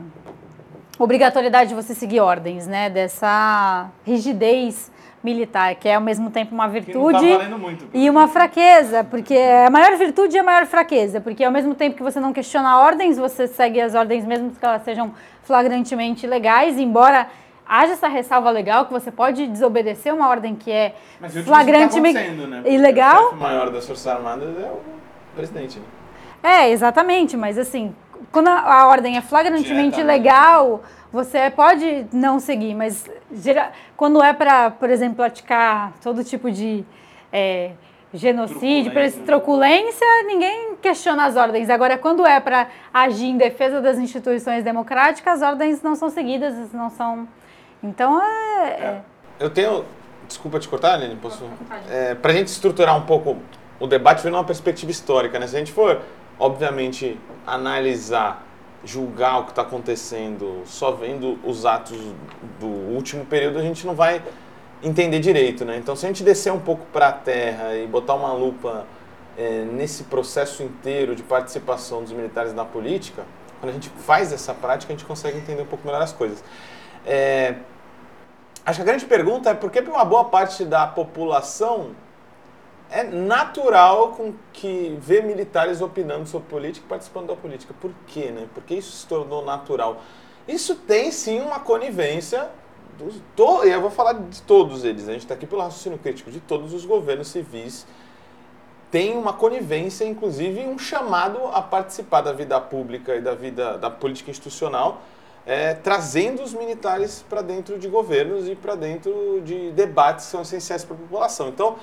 [0.99, 2.89] obrigatoriedade de você seguir ordens, né?
[2.89, 4.91] Dessa rigidez
[5.23, 9.67] militar, que é ao mesmo tempo uma virtude tá muito, e uma fraqueza, porque é
[9.67, 12.79] a maior virtude e a maior fraqueza, porque ao mesmo tempo que você não questiona
[12.79, 17.27] ordens, você segue as ordens mesmo que elas sejam flagrantemente legais, embora
[17.67, 22.19] haja essa ressalva legal que você pode desobedecer uma ordem que é Mas tá flagrantemente
[22.19, 22.63] tá né?
[22.65, 23.33] ilegal.
[23.33, 24.81] O maior das Forças Armadas é o
[25.35, 25.79] presidente.
[25.79, 25.85] Né?
[26.43, 27.95] É, exatamente, mas assim,
[28.31, 34.33] quando a, a ordem é flagrantemente ilegal, você pode não seguir, mas gera, quando é
[34.33, 36.85] para, por exemplo, praticar todo tipo de
[37.33, 37.73] é,
[38.13, 39.23] genocídio, truculência.
[39.25, 41.71] truculência, ninguém questiona as ordens.
[41.71, 46.73] Agora, quando é para agir em defesa das instituições democráticas, as ordens não são seguidas,
[46.73, 47.27] não são
[47.83, 48.85] então é, é.
[48.85, 49.03] é.
[49.39, 49.85] Eu tenho.
[50.27, 51.49] Desculpa te cortar, Aline, posso.
[51.89, 53.39] É, Para a gente estruturar um pouco
[53.81, 55.47] o debate, vendo uma perspectiva histórica, né?
[55.47, 56.03] Se a gente for,
[56.39, 58.45] obviamente, analisar,
[58.89, 61.99] julgar o que está acontecendo, só vendo os atos
[62.59, 64.23] do último período, a gente não vai
[64.83, 65.77] entender direito, né?
[65.77, 68.87] Então, se a gente descer um pouco para a terra e botar uma lupa
[69.37, 73.25] é, nesse processo inteiro de participação dos militares na política,
[73.61, 76.43] quando a gente faz essa prática, a gente consegue entender um pouco melhor as coisas.
[77.05, 77.57] É,
[78.65, 81.91] acho que a grande pergunta é por que uma boa parte da população
[82.91, 87.75] é natural com que vê militares opinando sobre política e participando da política.
[87.81, 88.47] Por quê, né?
[88.55, 90.03] Por que isso se tornou natural?
[90.47, 92.49] Isso tem sim uma conivência
[92.99, 95.11] dos, to, eu vou falar de todos eles, né?
[95.11, 97.87] a gente está aqui pelo raciocínio crítico de todos os governos civis
[98.91, 103.91] tem uma conivência, inclusive um chamado a participar da vida pública e da vida da
[103.91, 105.03] política institucional
[105.49, 110.43] é, trazendo os militares para dentro de governos e para dentro de debates que são
[110.43, 111.49] essenciais para a população.
[111.49, 111.77] Então,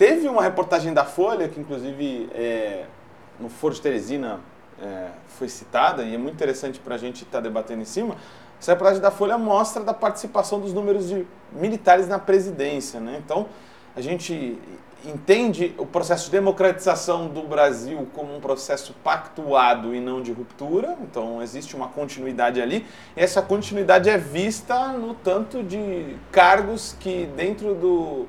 [0.00, 2.86] teve uma reportagem da Folha, que inclusive é,
[3.38, 4.40] no Foro de Teresina
[4.80, 8.16] é, foi citada, e é muito interessante para a gente estar tá debatendo em cima.
[8.58, 12.98] Essa reportagem da Folha mostra da participação dos números de militares na presidência.
[12.98, 13.20] Né?
[13.22, 13.46] Então,
[13.94, 14.58] a gente
[15.04, 20.96] entende o processo de democratização do Brasil como um processo pactuado e não de ruptura,
[21.02, 22.86] então existe uma continuidade ali.
[23.14, 28.26] E essa continuidade é vista no tanto de cargos que dentro do,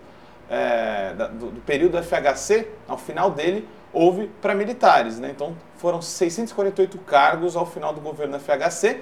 [0.52, 5.18] é, do, do, período FHC, ao final dele, houve para militares.
[5.18, 5.32] Né?
[5.34, 9.02] Então foram 648 cargos ao final do governo FHC,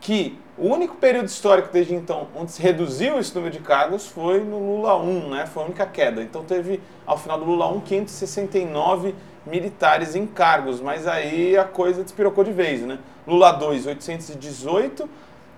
[0.00, 4.42] que o único período histórico desde então onde se reduziu esse número de cargos foi
[4.42, 5.46] no Lula 1, né?
[5.46, 6.22] Foi a única queda.
[6.22, 9.14] Então teve, ao final do Lula 1, 569
[9.46, 12.98] militares em cargos, mas aí a coisa despirocou de vez, né?
[13.26, 15.08] Lula 2, 818,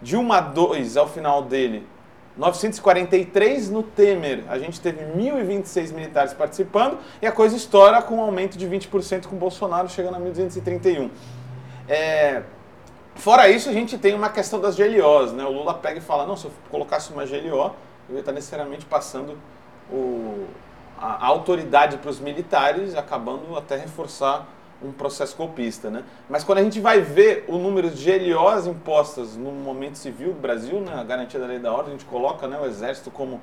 [0.02, 1.86] Dilma 2, ao final dele,
[2.36, 8.20] 943 no Temer, a gente teve 1.026 militares participando e a coisa estoura com um
[8.20, 11.10] aumento de 20% com Bolsonaro, chegando a 1.231.
[11.88, 12.42] É,
[13.20, 15.44] Fora isso, a gente tem uma questão das GLOs, né?
[15.44, 17.74] O Lula pega e fala, não, se eu colocasse uma GLO,
[18.08, 19.36] eu ia estar necessariamente passando
[19.92, 20.46] o,
[20.98, 24.46] a, autoridade para os militares, acabando até reforçar
[24.82, 26.04] um processo golpista, né?
[26.28, 30.40] Mas quando a gente vai ver o número de GLOs impostas no momento civil do
[30.40, 33.40] Brasil, né, a garantia da lei da ordem, a gente coloca né, o Exército como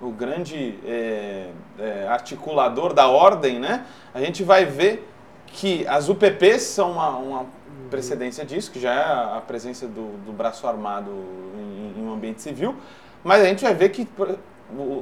[0.00, 3.86] o grande é, é, articulador da ordem, né?
[4.12, 5.08] A gente vai ver
[5.46, 7.46] que as UPPs são uma, uma
[7.88, 11.10] precedência disso, que já é a presença do, do braço armado
[11.56, 12.74] em, em, um ambiente civil,
[13.22, 14.08] mas a gente vai ver que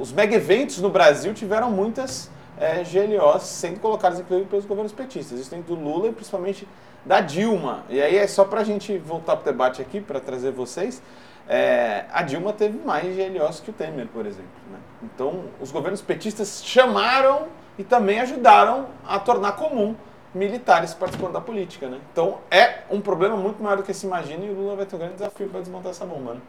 [0.01, 5.38] os mega eventos no Brasil tiveram muitas é, GLOs sendo colocadas, inclusive, pelos governos petistas.
[5.38, 6.66] Isso tem do Lula e principalmente
[7.04, 7.84] da Dilma.
[7.88, 11.02] E aí é só para a gente voltar para o debate aqui, para trazer vocês.
[11.48, 14.50] É, a Dilma teve mais GLOs que o Temer, por exemplo.
[14.70, 14.78] Né?
[15.02, 17.46] Então, os governos petistas chamaram
[17.78, 19.94] e também ajudaram a tornar comum
[20.34, 21.98] militares participando da política, né?
[22.12, 24.96] Então é um problema muito maior do que se imagina e o Lula vai ter
[24.96, 26.40] um grande desafio para desmontar essa bomba, né?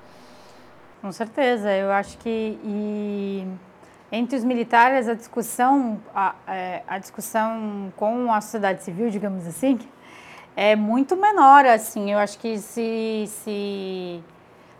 [1.01, 3.47] Com certeza, eu acho que e
[4.11, 9.77] entre os militares a discussão a, é, a discussão com a sociedade civil, digamos assim,
[10.55, 12.11] é muito menor, assim.
[12.11, 14.21] Eu acho que se, se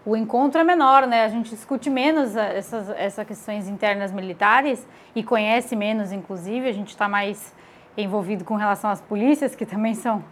[0.06, 1.24] o encontro é menor, né?
[1.24, 6.68] A gente discute menos essas, essas questões internas militares e conhece menos, inclusive.
[6.68, 7.54] A gente está mais
[7.98, 10.24] envolvido com relação às polícias, que também são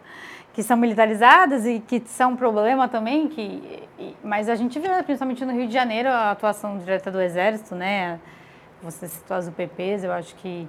[0.54, 3.88] que são militarizadas e que são um problema também, que,
[4.24, 8.20] mas a gente vê, principalmente no Rio de Janeiro, a atuação direta do Exército, né?
[8.82, 10.68] Você citou as UPPs, eu acho que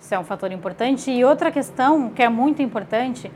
[0.00, 1.10] isso é um fator importante.
[1.10, 3.30] E outra questão que é muito importante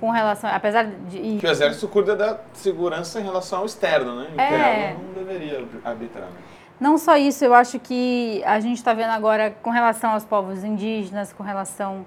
[0.00, 1.38] com relação, apesar de...
[1.38, 4.28] Que o Exército cuida da segurança em relação ao externo, né?
[4.36, 4.94] É...
[4.94, 6.36] não deveria arbitrar, né?
[6.80, 10.62] Não só isso, eu acho que a gente está vendo agora com relação aos povos
[10.62, 12.06] indígenas, com relação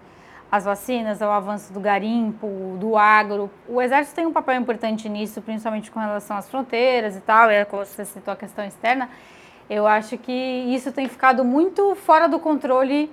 [0.50, 3.52] às vacinas, ao avanço do garimpo, do agro.
[3.67, 7.65] O Exército tem um papel importante nisso, principalmente com relação às fronteiras e tal, é
[7.65, 9.10] como você citou a questão externa.
[9.73, 13.10] Eu acho que isso tem ficado muito fora do controle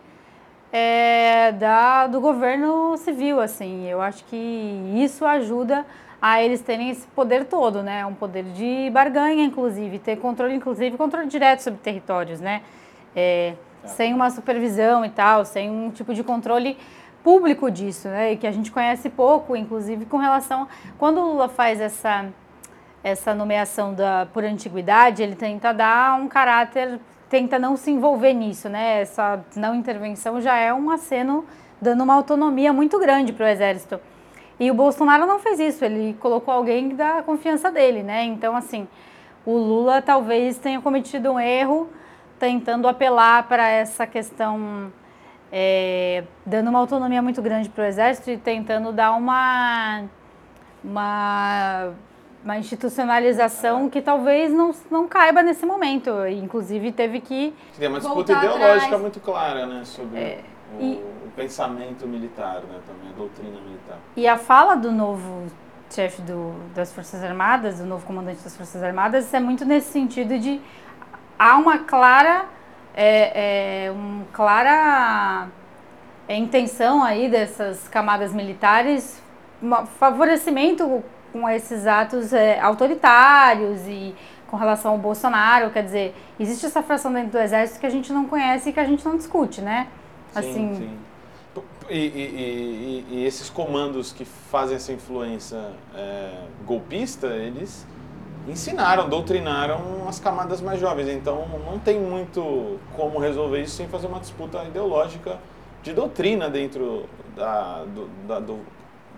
[0.72, 3.86] é, da, do governo civil, assim.
[3.86, 4.36] Eu acho que
[4.96, 5.86] isso ajuda
[6.20, 8.04] a eles terem esse poder todo, né?
[8.04, 12.62] Um poder de barganha, inclusive, ter controle, inclusive, controle direto sobre territórios, né?
[13.14, 16.76] É, sem uma supervisão e tal, sem um tipo de controle
[17.22, 18.32] público disso, né?
[18.32, 20.66] E que a gente conhece pouco, inclusive, com relação...
[20.98, 22.26] Quando o Lula faz essa,
[23.08, 28.68] essa nomeação da, por antiguidade, ele tenta dar um caráter, tenta não se envolver nisso,
[28.68, 29.00] né?
[29.02, 31.44] Essa não intervenção já é um aceno
[31.80, 34.00] dando uma autonomia muito grande para o Exército.
[34.60, 38.24] E o Bolsonaro não fez isso, ele colocou alguém da confiança dele, né?
[38.24, 38.88] Então, assim,
[39.46, 41.88] o Lula talvez tenha cometido um erro
[42.38, 44.92] tentando apelar para essa questão,
[45.52, 50.04] é, dando uma autonomia muito grande para o Exército e tentando dar uma,
[50.82, 51.92] uma,
[52.48, 56.10] uma institucionalização que talvez não, não caiba nesse momento.
[56.26, 57.54] Inclusive, teve que.
[57.78, 59.02] Tem uma disputa ideológica atrás.
[59.02, 59.84] muito clara, né?
[59.84, 60.18] Sobre.
[60.18, 60.40] É,
[60.78, 60.82] o...
[60.82, 61.04] e,
[61.36, 63.98] pensamento militar, né, também, a doutrina militar.
[64.16, 65.46] E a fala do novo
[65.88, 70.36] chefe do, das Forças Armadas, do novo comandante das Forças Armadas, é muito nesse sentido
[70.36, 70.60] de
[71.38, 72.46] há uma clara,
[72.92, 75.46] é, é, um clara
[76.26, 79.22] é, intenção aí dessas camadas militares,
[79.62, 81.04] um favorecimento
[81.38, 84.14] com esses atos é, autoritários e
[84.48, 88.12] com relação ao Bolsonaro, quer dizer, existe essa fração dentro do exército que a gente
[88.12, 89.88] não conhece e que a gente não discute, né?
[90.34, 90.98] Assim, sim, sim.
[91.90, 97.86] E, e, e, e, esses comandos que fazem essa influência é, golpista, eles
[98.46, 101.08] ensinaram, doutrinaram as camadas mais jovens.
[101.08, 105.38] Então não tem muito como resolver isso sem fazer uma disputa ideológica
[105.82, 108.58] de doutrina dentro da, do, da, do,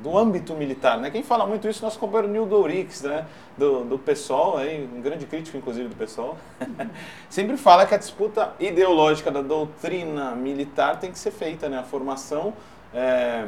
[0.03, 0.99] do âmbito militar.
[0.99, 1.11] Né?
[1.11, 3.27] Quem fala muito isso é nosso companheiro Neil Dourix, né?
[3.57, 6.37] do, do PSOL, aí, um grande crítico inclusive do PSOL,
[7.29, 11.79] sempre fala que a disputa ideológica da doutrina militar tem que ser feita, né?
[11.79, 12.55] a formação,
[12.95, 13.47] é,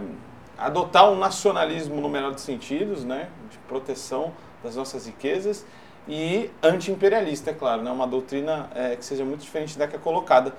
[0.59, 3.29] adotar um nacionalismo no melhor dos sentidos, né?
[3.51, 5.65] de proteção das nossas riquezas,
[6.07, 7.91] e anti-imperialista, é claro, né?
[7.91, 10.53] uma doutrina é, que seja muito diferente da que é colocada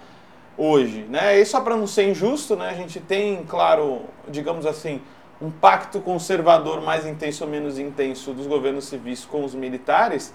[0.57, 1.05] hoje.
[1.09, 1.39] Né?
[1.39, 2.69] E só para não ser injusto, né?
[2.69, 5.01] a gente tem, claro, digamos assim,
[5.43, 10.33] um pacto conservador mais intenso ou menos intenso dos governos civis com os militares,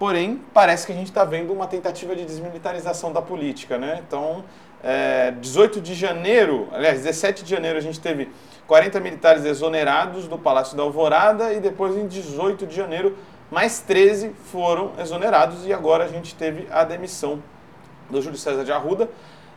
[0.00, 3.78] porém parece que a gente está vendo uma tentativa de desmilitarização da política.
[3.78, 4.02] Né?
[4.06, 4.44] Então,
[4.82, 8.28] é, 18 de janeiro, aliás, 17 de janeiro, a gente teve
[8.66, 13.16] 40 militares exonerados do Palácio da Alvorada e depois, em 18 de janeiro,
[13.48, 17.40] mais 13 foram exonerados e agora a gente teve a demissão
[18.10, 19.08] do Júlio César de Arruda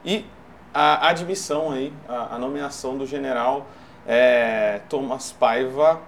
[0.05, 0.27] e
[0.71, 3.65] a admissão aí, a, a nomeação do general
[4.09, 6.01] é, Thomas Paiva,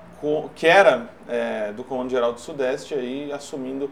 [0.55, 3.91] que era é, do Comando Geral do Sudeste, aí, assumindo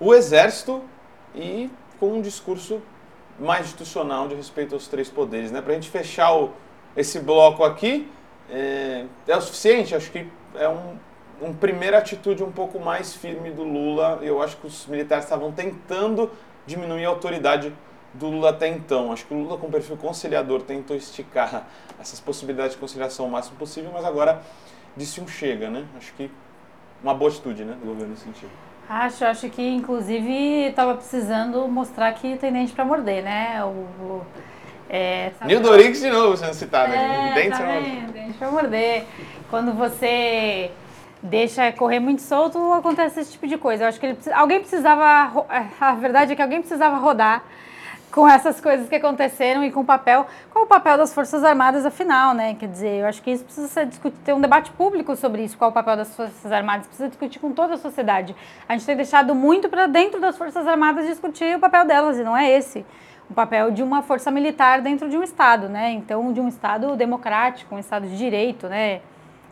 [0.00, 0.82] o Exército
[1.36, 1.70] e
[2.00, 2.82] com um discurso
[3.38, 5.52] mais institucional de respeito aos três poderes.
[5.52, 5.60] Né?
[5.62, 6.50] Para a gente fechar o,
[6.96, 8.10] esse bloco aqui,
[8.50, 9.94] é, é, o suficiente?
[9.94, 10.96] Acho que é um,
[11.40, 14.18] uma primeira atitude um pouco mais firme do Lula.
[14.20, 16.28] Eu acho que os militares estavam tentando
[16.66, 17.72] diminuir a autoridade
[18.14, 19.12] do Lula até então.
[19.12, 21.66] Acho que o Lula, com perfil conciliador, tentou esticar
[22.00, 24.42] essas possibilidades de conciliação o máximo possível, mas agora
[24.96, 25.84] disse um chega, né?
[25.96, 26.30] Acho que
[27.02, 28.50] uma boa atitude né, do governo nesse sentido.
[28.88, 33.62] Acho, acho que inclusive estava precisando mostrar que tem dente para morder, né?
[33.62, 34.26] O, o
[34.88, 36.92] é, Nil Dorix de novo sendo citado.
[36.92, 37.64] É, dente tá
[38.38, 39.04] para morder.
[39.50, 40.70] Quando você
[41.22, 43.84] deixa correr muito solto, acontece esse tipo de coisa.
[43.84, 45.44] Eu acho que ele, alguém precisava.
[45.78, 47.44] A verdade é que alguém precisava rodar
[48.18, 51.86] com essas coisas que aconteceram e com o papel, qual o papel das Forças Armadas
[51.86, 52.56] afinal, né?
[52.58, 55.56] Quer dizer, eu acho que isso precisa ser discutido, ter um debate público sobre isso,
[55.56, 58.34] qual o papel das Forças Armadas, precisa discutir com toda a sociedade.
[58.68, 62.24] A gente tem deixado muito para dentro das Forças Armadas discutir o papel delas, e
[62.24, 62.84] não é esse
[63.30, 65.92] o papel de uma força militar dentro de um Estado, né?
[65.92, 69.00] Então, de um Estado democrático, um Estado de direito, né?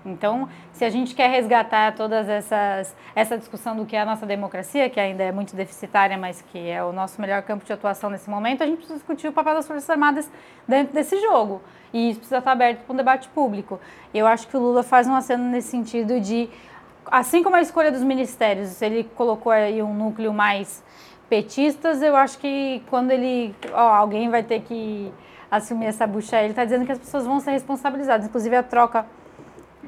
[0.07, 4.24] Então, se a gente quer resgatar todas essas essa discussão do que é a nossa
[4.24, 8.09] democracia, que ainda é muito deficitária, mas que é o nosso melhor campo de atuação
[8.09, 10.30] nesse momento, a gente precisa discutir o papel das Forças Armadas
[10.66, 11.61] dentro desse jogo.
[11.92, 13.80] E isso precisa estar aberto para um debate público.
[14.14, 16.48] Eu acho que o Lula faz um aceno nesse sentido de,
[17.07, 20.84] assim como a escolha dos ministérios, ele colocou aí um núcleo mais
[21.28, 25.12] petistas, eu acho que quando ele, ó, alguém vai ter que
[25.50, 29.07] assumir essa bucha, ele está dizendo que as pessoas vão ser responsabilizadas, inclusive a troca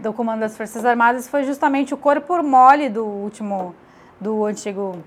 [0.01, 3.75] do comando das Forças Armadas foi justamente o corpo mole do último,
[4.21, 5.03] do antigo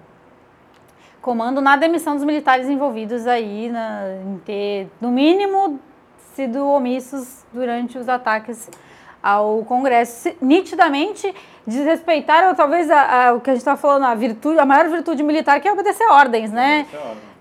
[1.22, 5.80] comando na demissão dos militares envolvidos aí na, em ter, no mínimo,
[6.34, 8.70] sido omissos durante os ataques
[9.22, 10.32] ao Congresso.
[10.42, 11.34] Nitidamente
[11.66, 15.22] desrespeitaram talvez a, a, o que a gente está falando, a virtude, a maior virtude
[15.22, 16.88] militar que é obedecer ordens, né?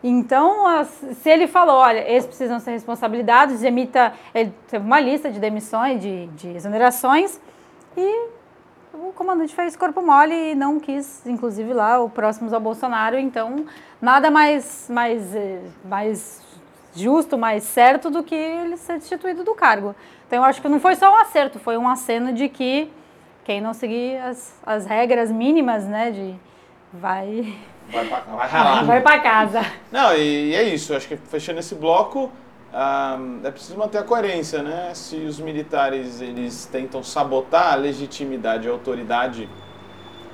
[0.03, 5.39] Então, se ele falou, olha, esses precisam ser responsabilizados, emita, ele teve uma lista de
[5.39, 7.39] demissões, de, de exonerações,
[7.97, 8.29] e
[8.95, 13.67] o comandante fez corpo mole e não quis, inclusive lá, o próximos ao Bolsonaro, então
[14.01, 16.43] nada mais, mais, eh, mais
[16.95, 19.95] justo, mais certo do que ele ser destituído do cargo.
[20.27, 22.91] Então eu acho que não foi só um acerto, foi um aceno de que
[23.45, 26.35] quem não seguir as, as regras mínimas, né, de
[26.93, 27.55] vai
[27.93, 28.85] Vai pra, vai ralar.
[28.85, 29.65] Vai pra casa.
[29.91, 30.95] Não, e, e é isso.
[30.95, 32.31] Acho que fechando esse bloco,
[33.45, 34.93] é preciso manter a coerência, né?
[34.95, 39.49] Se os militares eles tentam sabotar a legitimidade e a autoridade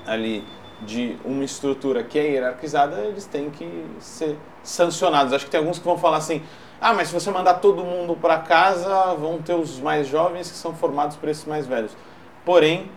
[0.06, 0.44] ali
[0.82, 5.32] de uma estrutura que é hierarquizada, eles têm que ser sancionados.
[5.32, 6.42] Acho que tem alguns que vão falar assim:
[6.80, 10.56] ah, mas se você mandar todo mundo para casa, vão ter os mais jovens que
[10.56, 11.96] são formados por esses mais velhos.
[12.44, 12.90] Porém,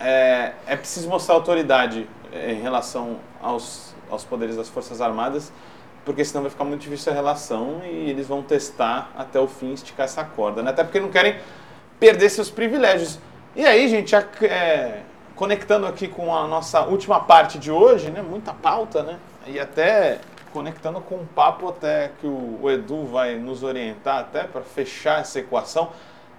[0.00, 5.52] é, é preciso mostrar autoridade é, em relação aos aos poderes das Forças Armadas,
[6.04, 9.72] porque senão vai ficar muito difícil a relação e eles vão testar até o fim
[9.72, 10.70] esticar essa corda, né?
[10.70, 11.36] Até porque não querem
[11.98, 13.18] perder seus privilégios.
[13.54, 15.02] E aí, gente, é,
[15.34, 18.22] conectando aqui com a nossa última parte de hoje, né?
[18.22, 19.18] Muita pauta, né?
[19.46, 20.20] E até
[20.52, 25.38] conectando com um papo até que o, Edu vai nos orientar até para fechar essa
[25.38, 25.90] equação.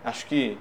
[0.04, 0.58] Acho que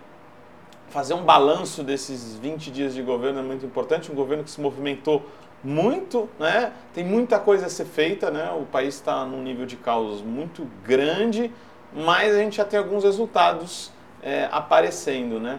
[0.90, 4.60] fazer um balanço desses 20 dias de governo é muito importante, um governo que se
[4.60, 5.24] movimentou
[5.66, 6.72] muito, né?
[6.94, 8.50] Tem muita coisa a ser feita, né?
[8.52, 11.50] O país está num nível de caos muito grande,
[11.92, 13.90] mas a gente já tem alguns resultados
[14.22, 15.58] é, aparecendo, né?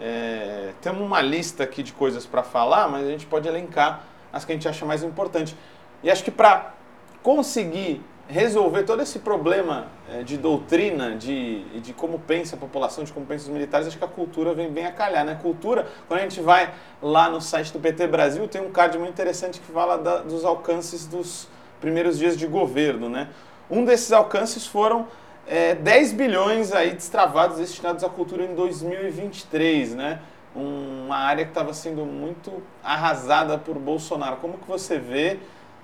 [0.00, 4.44] É, temos uma lista aqui de coisas para falar, mas a gente pode elencar as
[4.44, 5.56] que a gente acha mais importante.
[6.04, 6.74] E acho que para
[7.20, 13.10] conseguir resolver todo esse problema é, de doutrina, de, de como pensa a população, de
[13.10, 15.24] como pensa os militares, acho que a cultura vem bem a calhar.
[15.24, 15.38] Né?
[15.40, 16.72] Cultura, quando a gente vai
[17.02, 20.44] lá no site do PT Brasil, tem um card muito interessante que fala da, dos
[20.44, 21.48] alcances dos
[21.80, 23.08] primeiros dias de governo.
[23.08, 23.28] Né?
[23.70, 25.08] Um desses alcances foram
[25.46, 30.20] é, 10 bilhões aí destravados destinados à cultura em 2023, né?
[30.54, 34.36] uma área que estava sendo muito arrasada por Bolsonaro.
[34.36, 35.38] Como que você vê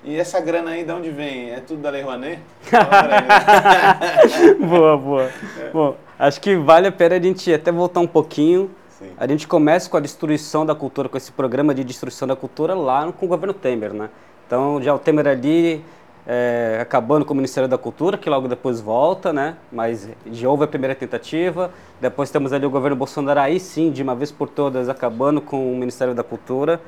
[0.04, 1.50] e essa grana aí de onde vem?
[1.50, 2.40] É tudo da Lei Rouanet?
[4.60, 5.30] boa, boa.
[5.72, 8.70] Bom, acho que vale a pena a gente até voltar um pouquinho.
[8.90, 9.10] Sim.
[9.16, 12.74] A gente começa com a destruição da cultura, com esse programa de destruição da cultura
[12.74, 14.10] lá com o governo Temer, né?
[14.46, 15.82] Então, já o Temer ali
[16.26, 19.56] é, acabando com o Ministério da Cultura, que logo depois volta, né?
[19.70, 21.70] Mas já houve a primeira tentativa.
[22.00, 25.72] Depois temos ali o governo Bolsonaro, aí sim, de uma vez por todas, acabando com
[25.72, 26.80] o Ministério da Cultura.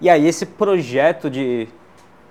[0.00, 1.68] E aí esse projeto de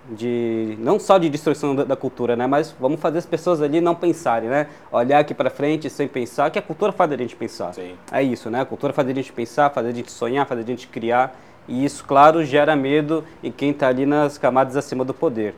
[0.09, 3.79] de não só de destruição da, da, cultura, né, mas vamos fazer as pessoas ali
[3.79, 7.35] não pensarem, né, olhar aqui para frente sem pensar, que a cultura faz a gente
[7.35, 7.73] pensar.
[7.73, 7.93] Sim.
[8.11, 8.61] É isso, né?
[8.61, 11.85] A cultura faz a gente pensar, faz a gente sonhar, faz a gente criar, e
[11.85, 15.53] isso, claro, gera medo em quem está ali nas camadas acima do poder.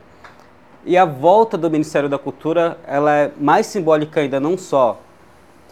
[0.85, 4.99] E a volta do Ministério da Cultura, ela é mais simbólica ainda não só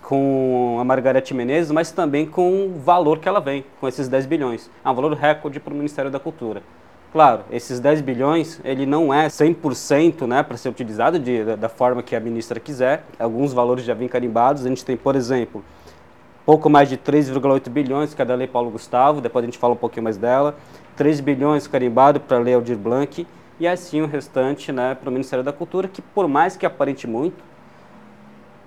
[0.03, 4.25] com a Margarete Menezes, mas também com o valor que ela vem, com esses 10
[4.25, 4.69] bilhões.
[4.83, 6.63] É um valor recorde para o Ministério da Cultura.
[7.11, 11.69] Claro, esses 10 bilhões, ele não é 100% né, para ser utilizado de, da, da,
[11.69, 13.03] forma que a ministra quiser.
[13.17, 14.63] Alguns valores já vêm carimbados.
[14.63, 15.63] A gente tem, por exemplo,
[16.45, 19.73] pouco mais de 3,8 bilhões, que é da Lei Paulo Gustavo, depois a gente fala
[19.73, 20.55] um pouquinho mais dela.
[20.95, 23.25] 3 bilhões carimbado para a Lei Aldir Blanc.
[23.59, 27.07] E assim o restante né, para o Ministério da Cultura, que por mais que aparente
[27.07, 27.43] muito,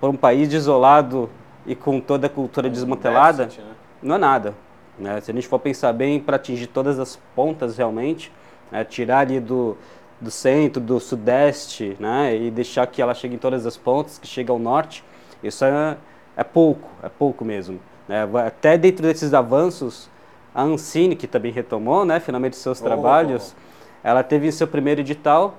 [0.01, 1.29] por um país isolado
[1.65, 3.73] e com toda a cultura desmantelada, né?
[4.01, 4.53] não é nada.
[4.97, 5.19] Né?
[5.21, 8.31] Se a gente for pensar bem, para atingir todas as pontas realmente,
[8.71, 8.83] né?
[8.83, 9.77] tirar ali do,
[10.19, 12.35] do centro, do sudeste, né?
[12.35, 15.03] e deixar que ela chegue em todas as pontas, que chegue ao norte,
[15.43, 15.97] isso é,
[16.37, 17.79] é pouco, é pouco mesmo.
[18.07, 18.27] Né?
[18.45, 20.09] Até dentro desses avanços,
[20.53, 22.83] a Ancine, que também retomou né, finalmente seus oh.
[22.83, 23.55] trabalhos,
[24.03, 25.55] ela teve seu primeiro edital,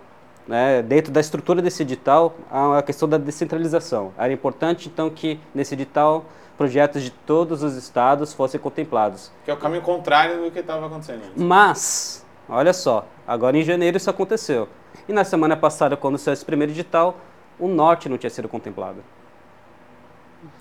[0.46, 4.12] né, dentro da estrutura desse edital, a questão da descentralização.
[4.18, 6.26] Era importante, então, que nesse edital
[6.56, 9.30] projetos de todos os estados fossem contemplados.
[9.44, 11.42] Que é o caminho contrário do que estava acontecendo antes.
[11.42, 14.68] Mas, olha só, agora em janeiro isso aconteceu.
[15.08, 17.16] E na semana passada, quando saiu esse primeiro edital,
[17.58, 18.98] o norte não tinha sido contemplado.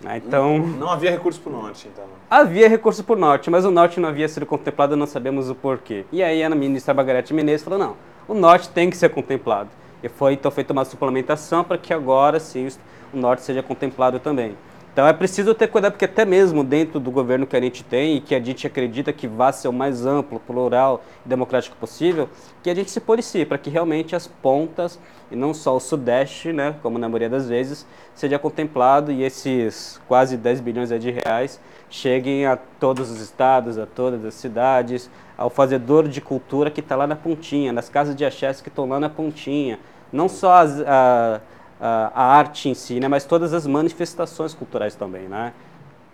[0.05, 2.05] Ah, então, não, não havia recurso para o norte, então.
[2.29, 5.55] Havia recurso para o norte, mas o norte não havia sido contemplado, não sabemos o
[5.55, 6.05] porquê.
[6.11, 7.95] E aí a ministra Margarete Menezes falou, não,
[8.27, 9.69] o norte tem que ser contemplado.
[10.01, 12.67] E foi então feita uma suplementação para que agora sim
[13.13, 14.55] o norte seja contemplado também.
[14.93, 18.17] Então é preciso ter cuidado, porque até mesmo dentro do governo que a gente tem
[18.17, 22.29] e que a gente acredita que vá ser o mais amplo, plural e democrático possível,
[22.61, 24.99] que a gente se policie para que realmente as pontas,
[25.31, 29.99] e não só o Sudeste, né, como na maioria das vezes, seja contemplado e esses
[30.07, 35.49] quase 10 bilhões de reais cheguem a todos os estados, a todas as cidades, ao
[35.49, 38.99] fazedor de cultura que está lá na pontinha, nas casas de axés que estão lá
[38.99, 39.79] na pontinha.
[40.11, 41.41] Não só as, a,
[41.85, 45.53] a, arte em si, né, mas todas as manifestações culturais também, né?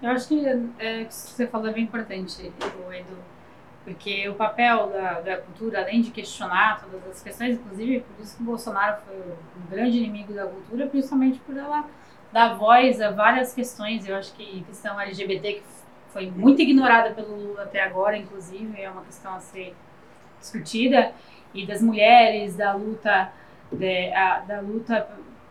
[0.02, 0.46] Eu acho que
[0.80, 3.18] é, que você falou é bem importante, Edu,
[3.84, 8.38] porque o papel da, da cultura, além de questionar todas as questões, inclusive por isso
[8.38, 11.86] que o Bolsonaro foi um grande inimigo da cultura, principalmente por ela
[12.32, 14.08] dar voz a várias questões.
[14.08, 15.64] Eu acho que a questão LGBT, que
[16.14, 19.76] foi muito ignorada pelo Lula até agora, inclusive, é uma questão a ser
[20.40, 21.12] discutida,
[21.54, 23.32] e das mulheres, da luta,
[23.72, 25.10] de, a, da luta,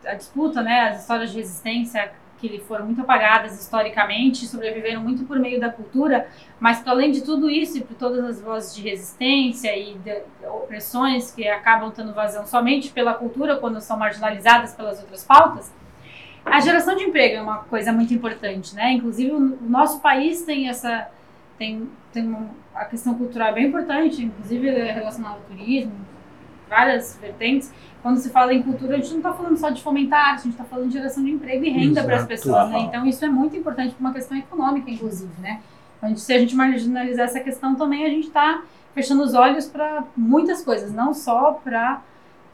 [0.08, 5.38] a disputa, né, as histórias de resistência que foram muito apagadas historicamente, sobreviveram muito por
[5.38, 6.28] meio da cultura,
[6.60, 10.22] mas para além de tudo isso e por todas as vozes de resistência e de
[10.46, 15.72] opressões que acabam tendo vazão somente pela cultura quando são marginalizadas pelas outras pautas,
[16.44, 18.92] a geração de emprego é uma coisa muito importante, né?
[18.92, 21.08] Inclusive o nosso país tem essa
[21.58, 25.92] tem tem uma, a questão cultural bem importante, inclusive relacionada ao turismo,
[26.68, 27.72] várias vertentes.
[28.02, 30.42] Quando se fala em cultura, a gente não está falando só de fomentar arte, a
[30.44, 32.80] gente está falando de geração de emprego e renda para as pessoas, né?
[32.80, 35.60] Então isso é muito importante para uma questão econômica, inclusive, né?
[35.98, 38.62] Então, se a gente marginalizar essa questão também, a gente está
[38.94, 42.00] fechando os olhos para muitas coisas, não só para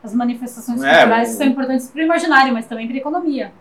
[0.03, 3.53] as manifestações é, culturais que são importantes para o imaginário, mas também para a economia.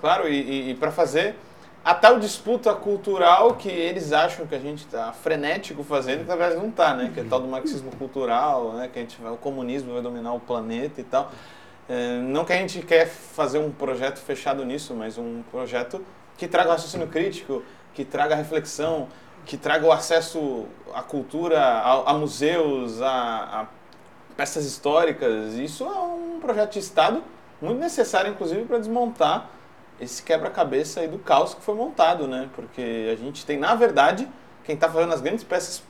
[0.00, 1.36] Claro, e, e, e para fazer
[1.84, 6.68] a tal disputa cultural que eles acham que a gente está frenético fazendo, verdade não
[6.68, 7.10] está, né?
[7.12, 8.88] Que é tal do marxismo cultural, né?
[8.90, 11.30] Que a gente o comunismo vai dominar o planeta e tal.
[11.86, 16.02] É, não que a gente quer fazer um projeto fechado nisso, mas um projeto
[16.38, 17.62] que traga raciocínio crítico,
[17.92, 19.08] que traga reflexão,
[19.44, 20.64] que traga o acesso
[20.94, 23.08] à cultura, a, a museus, a,
[23.60, 23.66] a
[24.34, 25.52] peças históricas.
[25.52, 27.22] Isso é um projeto de Estado
[27.60, 29.50] muito necessário, inclusive, para desmontar
[30.00, 32.48] esse quebra-cabeça aí do caos que foi montado, né?
[32.54, 34.28] Porque a gente tem, na verdade,
[34.64, 35.82] quem está fazendo as grandes peças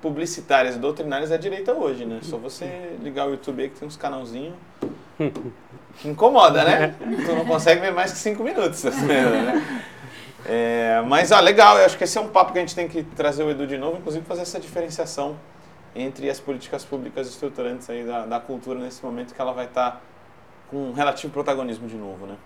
[0.00, 2.20] publicitárias e doutrinárias é a direita hoje, né?
[2.22, 4.54] Só você ligar o YouTube aí que tem uns canalzinhos
[5.98, 6.94] que incomoda, né?
[6.98, 8.84] Tu não consegue ver mais que cinco minutos.
[8.84, 9.64] Né?
[10.46, 12.86] É, mas, ó, legal, eu acho que esse é um papo que a gente tem
[12.88, 15.36] que trazer o Edu de novo, inclusive fazer essa diferenciação
[15.94, 19.90] entre as políticas públicas estruturantes aí da, da cultura nesse momento que ela vai estar
[19.92, 20.00] tá
[20.70, 22.36] com um relativo protagonismo de novo, né?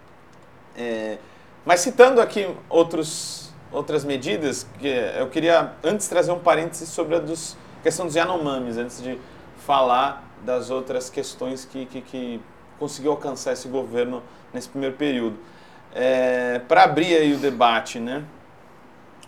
[0.76, 1.18] É,
[1.64, 7.18] mas citando aqui outros, outras medidas, que eu queria antes trazer um parênteses sobre a
[7.18, 9.18] dos, questão dos Yanomamis, antes de
[9.58, 12.40] falar das outras questões que, que, que
[12.78, 15.38] conseguiu alcançar esse governo nesse primeiro período.
[15.94, 18.24] É, Para abrir aí o debate, né?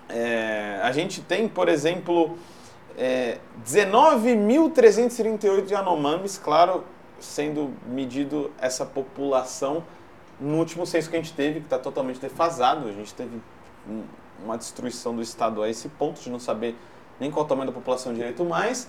[0.09, 2.39] É, a gente tem, por exemplo,
[2.99, 6.85] é, 19.338 Yanomamis, claro,
[7.19, 9.83] sendo medido essa população
[10.45, 13.41] no último censo que a gente teve, que está totalmente defasado, a gente teve
[14.45, 16.77] uma destruição do Estado a esse ponto de não saber
[17.19, 18.89] nem qual o tamanho da população direito mais.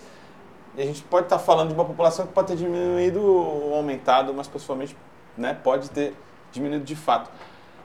[0.75, 3.73] E a gente pode estar tá falando de uma população que pode ter diminuído ou
[3.75, 4.95] aumentado, mas possivelmente
[5.37, 6.13] né, pode ter
[6.51, 7.29] diminuído de fato.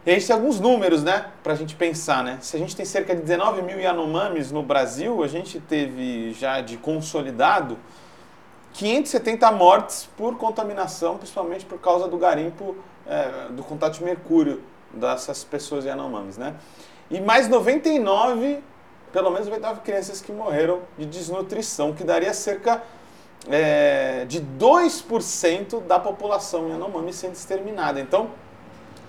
[0.05, 2.39] E a gente tem alguns números, né, para a gente pensar, né?
[2.41, 6.61] Se a gente tem cerca de 19 mil Yanomamis no Brasil, a gente teve já
[6.63, 7.77] de consolidado
[8.73, 12.75] 570 mortes por contaminação, principalmente por causa do garimpo
[13.11, 14.63] é, do contato de mercúrio
[14.95, 16.55] dessas pessoas Yanomamis, né?
[17.11, 18.63] E mais 99,
[19.13, 22.81] pelo menos 99 crianças que morreram de desnutrição, que daria cerca
[23.49, 28.01] é, de 2% da população Yanomami sendo exterminada.
[28.01, 28.31] Então,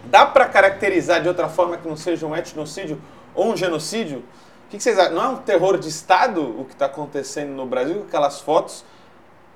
[0.06, 2.99] dá para caracterizar de outra forma que não seja um etnocídio
[3.36, 4.20] ou um genocídio?
[4.66, 5.14] O que, que vocês acham?
[5.14, 8.84] Não é um terror de Estado o que está acontecendo no Brasil, aquelas fotos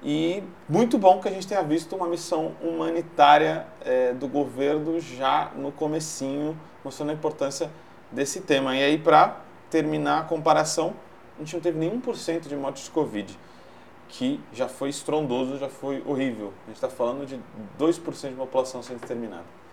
[0.08, 5.52] e muito bom que a gente tenha visto uma missão humanitária é, do governo já
[5.56, 7.72] no comecinho, mostrando a importância
[8.12, 8.76] desse tema.
[8.76, 10.94] E aí, para terminar a comparação,
[11.36, 13.36] a gente não teve nenhum por cento de mortes de Covid,
[14.08, 16.54] que já foi estrondoso, já foi horrível.
[16.66, 17.40] A gente está falando de
[17.80, 19.65] 2% de população sendo exterminada.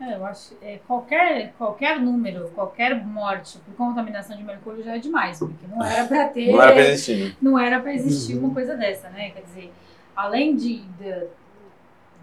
[0.00, 4.98] É, eu acho é, qualquer, qualquer número, qualquer morte por contaminação de mercúrio já é
[4.98, 6.50] demais, porque não era para ter.
[6.50, 7.36] Não era para existir.
[7.40, 9.30] Não era para existir uma coisa dessa, né?
[9.30, 9.72] Quer dizer,
[10.16, 11.26] além de, de,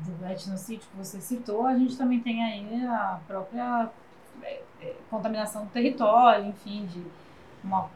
[0.02, 3.90] do etnocídio que você citou, a gente também tem aí a própria
[4.42, 7.04] é, é, contaminação do território, enfim, de
[7.64, 7.90] uma,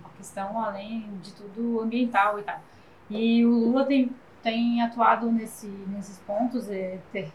[0.00, 2.60] uma questão além de tudo ambiental e tal.
[3.08, 4.10] E o Lula tem,
[4.42, 7.30] tem atuado nesse, nesses pontos, é, ter,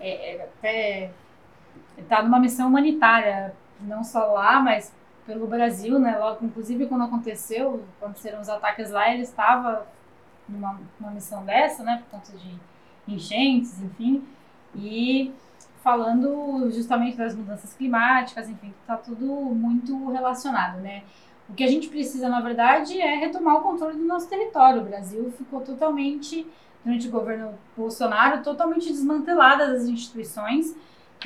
[0.00, 1.10] é, é, até
[1.96, 4.92] está numa missão humanitária não só lá, mas
[5.26, 6.16] pelo Brasil, né?
[6.18, 9.86] Logo, inclusive quando aconteceu, aconteceram os ataques lá, ele estava
[10.48, 12.02] numa, numa missão dessa, né?
[12.02, 12.58] Por conta de
[13.06, 14.26] enchentes, enfim,
[14.74, 15.32] e
[15.82, 21.02] falando justamente das mudanças climáticas, enfim, está tudo muito relacionado, né?
[21.48, 24.82] O que a gente precisa, na verdade, é retomar o controle do nosso território.
[24.82, 26.46] O Brasil ficou totalmente,
[26.84, 30.74] durante o governo Bolsonaro, totalmente desmantelada das instituições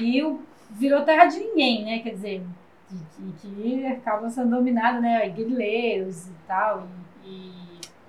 [0.01, 0.23] e
[0.71, 1.99] virou terra de ninguém, né?
[2.01, 2.43] Quer dizer,
[3.41, 5.29] que, que acaba sendo dominada, né?
[5.29, 6.87] Guerrilheiros e tal.
[7.25, 7.53] E,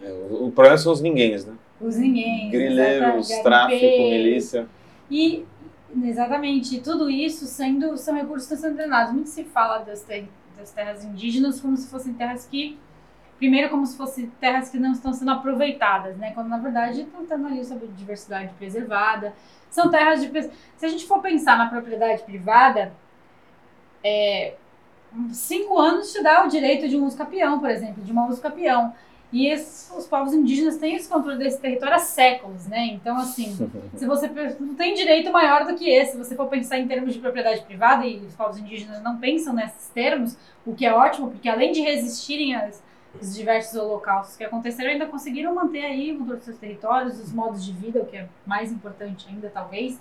[0.02, 1.54] é, o, problema são os ninguéms, né?
[1.80, 2.50] Os ninguém.
[2.50, 4.68] Grileiros, tráfico, milícia.
[5.10, 5.46] E,
[6.04, 9.14] exatamente, tudo isso sendo, são recursos que estão sendo drenados.
[9.14, 10.28] Muito se fala das, ter,
[10.58, 12.78] das terras indígenas como se fossem terras que
[13.44, 16.32] primeiro como se fossem terras que não estão sendo aproveitadas, né?
[16.34, 19.34] Quando na verdade estão tendo ali sobre diversidade preservada.
[19.70, 22.94] São terras de se a gente for pensar na propriedade privada,
[24.02, 24.54] é,
[25.34, 28.42] cinco anos te dá o direito de um uso capião, por exemplo, de uma uso
[28.42, 28.94] capião.
[29.30, 32.86] E esses, os povos indígenas têm esse controle desse território há séculos, né?
[32.94, 33.54] Então, assim,
[33.94, 37.14] se você não tem direito maior do que esse, se você for pensar em termos
[37.14, 41.30] de propriedade privada, e os povos indígenas não pensam nesses termos, o que é ótimo,
[41.30, 42.82] porque além de resistirem aos,
[43.16, 47.64] aos diversos holocaustos que aconteceram, ainda conseguiram manter aí o dos seus territórios, os modos
[47.64, 50.00] de vida, o que é mais importante ainda, talvez.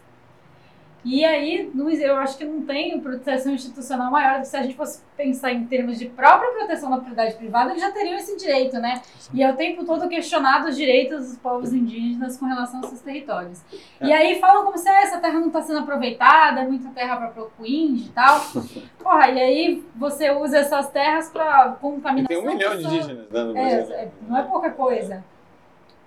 [1.04, 4.76] E aí, eu acho que não tem proteção institucional maior do que se a gente
[4.76, 8.78] fosse pensar em termos de própria proteção da propriedade privada, eles já teriam esse direito,
[8.78, 9.02] né?
[9.34, 13.00] E é o tempo todo questionado os direitos dos povos indígenas com relação aos seus
[13.00, 13.60] territórios.
[14.00, 14.06] É.
[14.06, 17.16] E aí falam como se ah, essa terra não está sendo aproveitada, é muita terra
[17.16, 18.40] para procuinde e tal.
[19.02, 22.36] Porra, e aí você usa essas terras para contaminação.
[22.36, 23.94] E tem um milhão de indígenas né, no Brasil.
[23.94, 25.24] É, não é pouca coisa.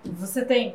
[0.04, 0.74] Você tem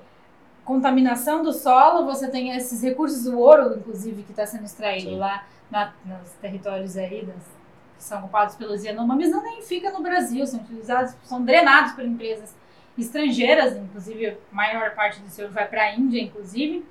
[0.63, 5.17] contaminação do solo, você tem esses recursos, o ouro, inclusive, que está sendo extraído Sim.
[5.17, 7.43] lá na, nos territórios aí das,
[7.97, 12.05] que são ocupados pelos Yanomamis, não nem fica no Brasil, são utilizados, são drenados por
[12.05, 12.55] empresas
[12.97, 16.85] estrangeiras, inclusive a maior parte desse ouro vai para a Índia, inclusive.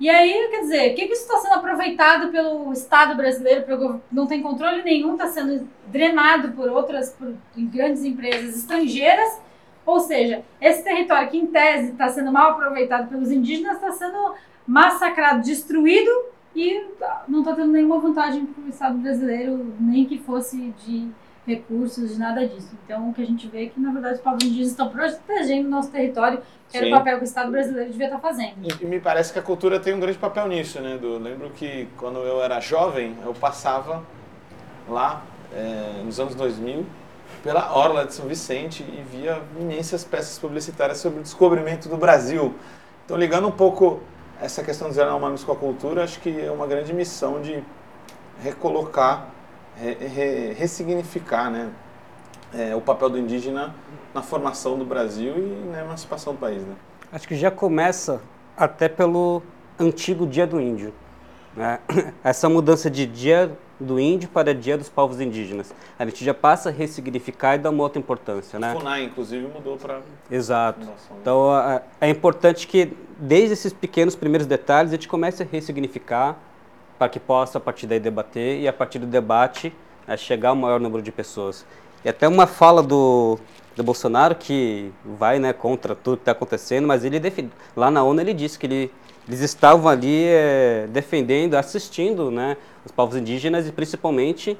[0.00, 4.00] E aí, quer dizer, o que, que isso está sendo aproveitado pelo Estado brasileiro, pelo,
[4.12, 9.40] não tem controle nenhum, está sendo drenado por outras, por grandes empresas estrangeiras,
[9.88, 14.34] ou seja, esse território que em tese está sendo mal aproveitado pelos indígenas está sendo
[14.66, 16.10] massacrado, destruído
[16.54, 16.84] e
[17.26, 21.08] não está tendo nenhuma vantagem para o Estado brasileiro, nem que fosse de
[21.46, 22.68] recursos, de nada disso.
[22.84, 25.66] Então, o que a gente vê é que, na verdade, os povos indígenas estão protegendo
[25.66, 28.56] o nosso território, que era o papel que o Estado brasileiro devia estar tá fazendo.
[28.62, 31.48] E, e, me parece que a cultura tem um grande papel nisso, né, Eu Lembro
[31.48, 34.04] que, quando eu era jovem, eu passava
[34.86, 35.22] lá,
[35.54, 36.84] é, nos anos 2000,
[37.42, 42.54] pela Orla de São Vicente e via imensas peças publicitárias sobre o descobrimento do Brasil.
[43.04, 44.00] Então, ligando um pouco
[44.40, 47.62] essa questão dos Yanomamis com a cultura, acho que é uma grande missão de
[48.42, 49.28] recolocar,
[49.76, 51.70] re, re, ressignificar né,
[52.54, 53.74] é, o papel do indígena
[54.14, 56.62] na formação do Brasil e na emancipação do país.
[56.62, 56.74] Né?
[57.12, 58.20] Acho que já começa
[58.56, 59.42] até pelo
[59.78, 60.92] antigo Dia do Índio.
[61.56, 61.78] Né?
[62.22, 65.72] Essa mudança de dia do índio para dia dos povos indígenas.
[65.98, 68.74] A gente já passa a ressignificar e dar uma outra importância, né?
[68.74, 70.00] O FUNAI, inclusive, mudou para...
[70.30, 70.86] Exato.
[71.20, 71.48] Então,
[72.00, 76.36] é importante que, desde esses pequenos primeiros detalhes, a gente comece a ressignificar
[76.98, 79.72] para que possa, a partir daí, debater e, a partir do debate,
[80.06, 81.64] né, chegar ao maior número de pessoas.
[82.04, 83.38] E até uma fala do,
[83.76, 87.20] do Bolsonaro que vai né, contra tudo que está acontecendo, mas ele
[87.76, 88.90] lá na ONU ele disse que ele
[89.28, 92.56] eles estavam ali é, defendendo, assistindo né,
[92.88, 94.58] os povos indígenas e principalmente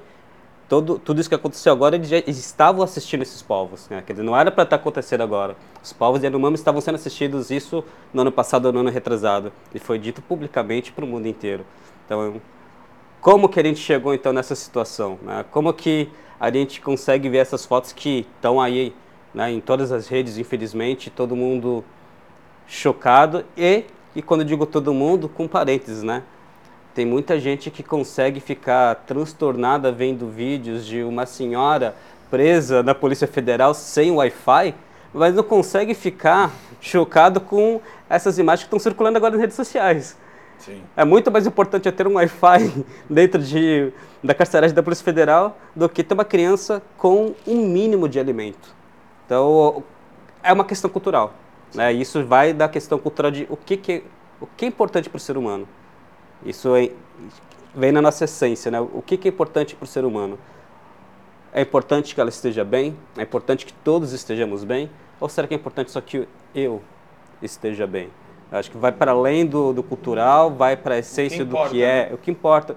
[0.69, 3.89] todo, tudo isso que aconteceu agora, eles, já, estavam assistindo esses povos.
[3.89, 4.03] Né?
[4.07, 5.57] Quer dizer, não era para estar tá acontecendo agora.
[5.83, 9.51] Os povos Yanomami estavam sendo assistidos isso no ano passado no ano retrasado.
[9.75, 11.65] E foi dito publicamente para o mundo inteiro.
[12.05, 12.41] Então,
[13.21, 15.19] como que a gente chegou então nessa situação?
[15.23, 15.45] Né?
[15.51, 18.95] Como que a gente consegue ver essas fotos que estão aí
[19.35, 21.83] né, em todas as redes, infelizmente, todo mundo
[22.67, 23.85] chocado e
[24.17, 26.25] e quando digo todo mundo, com parênteses, né?
[26.99, 31.95] Tem muita gente que consegue ficar transtornada vendo vídeos de uma senhora
[32.29, 34.75] presa na Polícia Federal sem Wi-Fi,
[35.15, 37.81] mas não consegue ficar chocado com
[38.11, 40.19] essas imagens que estão circulando agora nas redes sociais.
[40.59, 40.83] Sim.
[40.97, 45.57] É muito mais importante eu ter um Wi-Fi dentro de, da carceragem da Polícia Federal
[45.77, 48.75] do que ter uma criança com um mínimo de alimento.
[49.25, 49.85] Então,
[50.43, 51.33] é uma questão cultural.
[51.73, 51.93] Né?
[51.93, 54.03] Isso vai da questão cultural de o que, que,
[54.41, 55.69] o que é importante para o ser humano.
[56.45, 56.91] Isso é,
[57.75, 58.81] vem na nossa essência, né?
[58.81, 60.39] O que, que é importante para o ser humano?
[61.53, 62.97] É importante que ela esteja bem?
[63.17, 64.91] É importante que todos estejamos bem?
[65.21, 66.83] Ou será que é importante só que eu
[67.43, 68.11] esteja bem?
[68.51, 72.11] Acho que vai para além do, do cultural, vai para a essência do que é,
[72.13, 72.77] o que importa.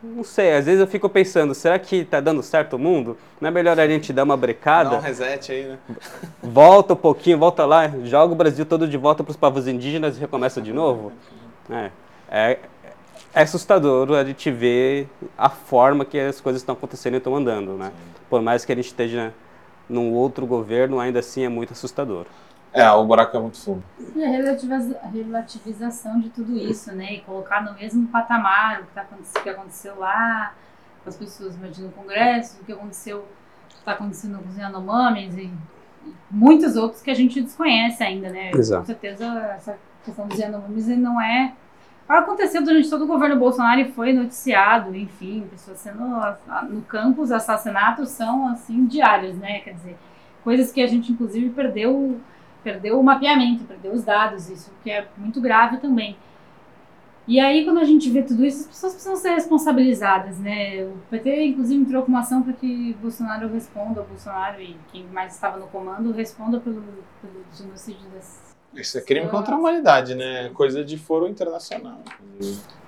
[0.00, 3.16] não sei, às vezes eu fico pensando, será que tá dando certo o mundo?
[3.40, 4.90] Não é melhor a gente dar uma brecada?
[4.90, 5.78] Dá um reset aí, né?
[6.40, 10.16] Volta um pouquinho, volta lá, joga o Brasil todo de volta para os povos indígenas
[10.16, 11.12] e recomeça de novo?
[11.68, 11.90] É,
[12.30, 12.58] é,
[13.34, 17.74] é assustador a gente ver a forma que as coisas estão acontecendo e estão andando,
[17.74, 17.92] né?
[18.28, 19.32] Por mais que a gente esteja
[19.88, 22.26] num outro governo, ainda assim é muito assustador.
[22.72, 23.82] É, o buraco é muito fundo.
[24.14, 27.14] E a relativização de tudo isso, né?
[27.14, 30.54] E colocar no mesmo patamar o que, tá, o que aconteceu lá
[31.02, 33.24] com as pessoas, imagina, no Congresso, o que aconteceu,
[33.78, 35.50] está acontecendo com os Yanomamis e,
[36.04, 38.50] e muitos outros que a gente desconhece ainda, né?
[38.54, 38.82] Exato.
[38.82, 39.24] Com certeza
[39.56, 41.54] essa questão dos Yanomamis não é
[42.08, 46.00] aconteceu durante todo o governo Bolsonaro e foi noticiado, enfim, pessoas sendo
[46.70, 49.60] no campus, assassinatos são assim diários, né?
[49.60, 49.98] Quer dizer,
[50.42, 52.20] coisas que a gente inclusive perdeu
[52.62, 56.16] perdeu o mapeamento, perdeu os dados, isso que é muito grave também.
[57.26, 60.82] E aí, quando a gente vê tudo isso, as pessoas precisam ser responsabilizadas, né?
[60.84, 65.34] O PT, inclusive, entrou com uma ação para que Bolsonaro responda, Bolsonaro e quem mais
[65.34, 66.82] estava no comando, responda pelo,
[67.20, 70.50] pelo genocídio das isso é crime contra a humanidade, né?
[70.54, 72.00] Coisa de foro internacional.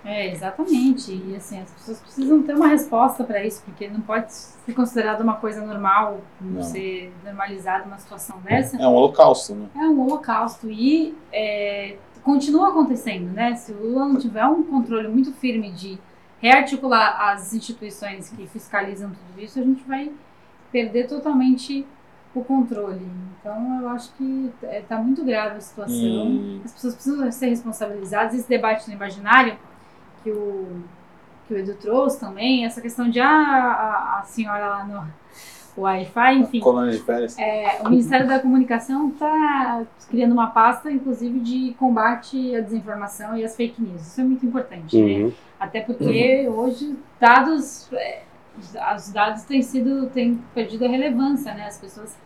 [0.05, 1.12] É, exatamente.
[1.12, 5.20] E assim, as pessoas precisam ter uma resposta para isso, porque não pode ser considerado
[5.20, 6.62] uma coisa normal, não.
[6.62, 8.76] ser normalizada uma situação dessa.
[8.76, 9.68] É um holocausto, né?
[9.74, 10.70] É um holocausto.
[10.70, 13.55] E é, continua acontecendo, né?
[13.55, 15.99] Se o Lula não tiver um controle muito firme de
[16.41, 20.11] rearticular as instituições que fiscalizam tudo isso, a gente vai
[20.72, 21.87] perder totalmente
[22.35, 23.07] o controle.
[23.41, 26.26] Então, eu acho que está é, muito grave a situação.
[26.26, 26.61] Hum.
[26.64, 28.35] As pessoas precisam ser responsabilizadas.
[28.35, 29.57] Esse debate no imaginário
[30.22, 30.83] que o,
[31.49, 35.20] que o Edu trouxe também, essa questão de ah, a, a senhora lá no
[35.81, 36.61] Wi-Fi, enfim.
[36.61, 37.39] Colônia de férias.
[37.39, 43.45] É, o Ministério da Comunicação está criando uma pasta, inclusive, de combate à desinformação e
[43.45, 44.03] às fake news.
[44.03, 45.03] Isso é muito importante, né?
[45.03, 45.26] uhum.
[45.28, 45.33] né?
[45.59, 46.59] Até porque uhum.
[46.59, 48.22] hoje dados é,
[48.96, 51.66] os dados têm sido têm perdido a relevância, né?
[51.66, 52.16] As pessoas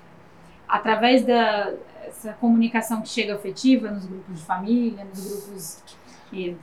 [0.68, 1.72] através da
[2.06, 5.82] essa comunicação que chega afetiva nos grupos de família, nos grupos
[6.30, 6.56] que,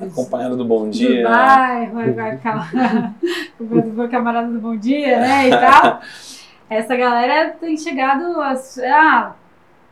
[0.00, 1.98] acompanhando do bom dia, do bairro,
[3.94, 6.00] do camarada do bom dia, né, e tal.
[6.70, 8.54] Essa galera tem chegado a
[8.84, 9.34] ah,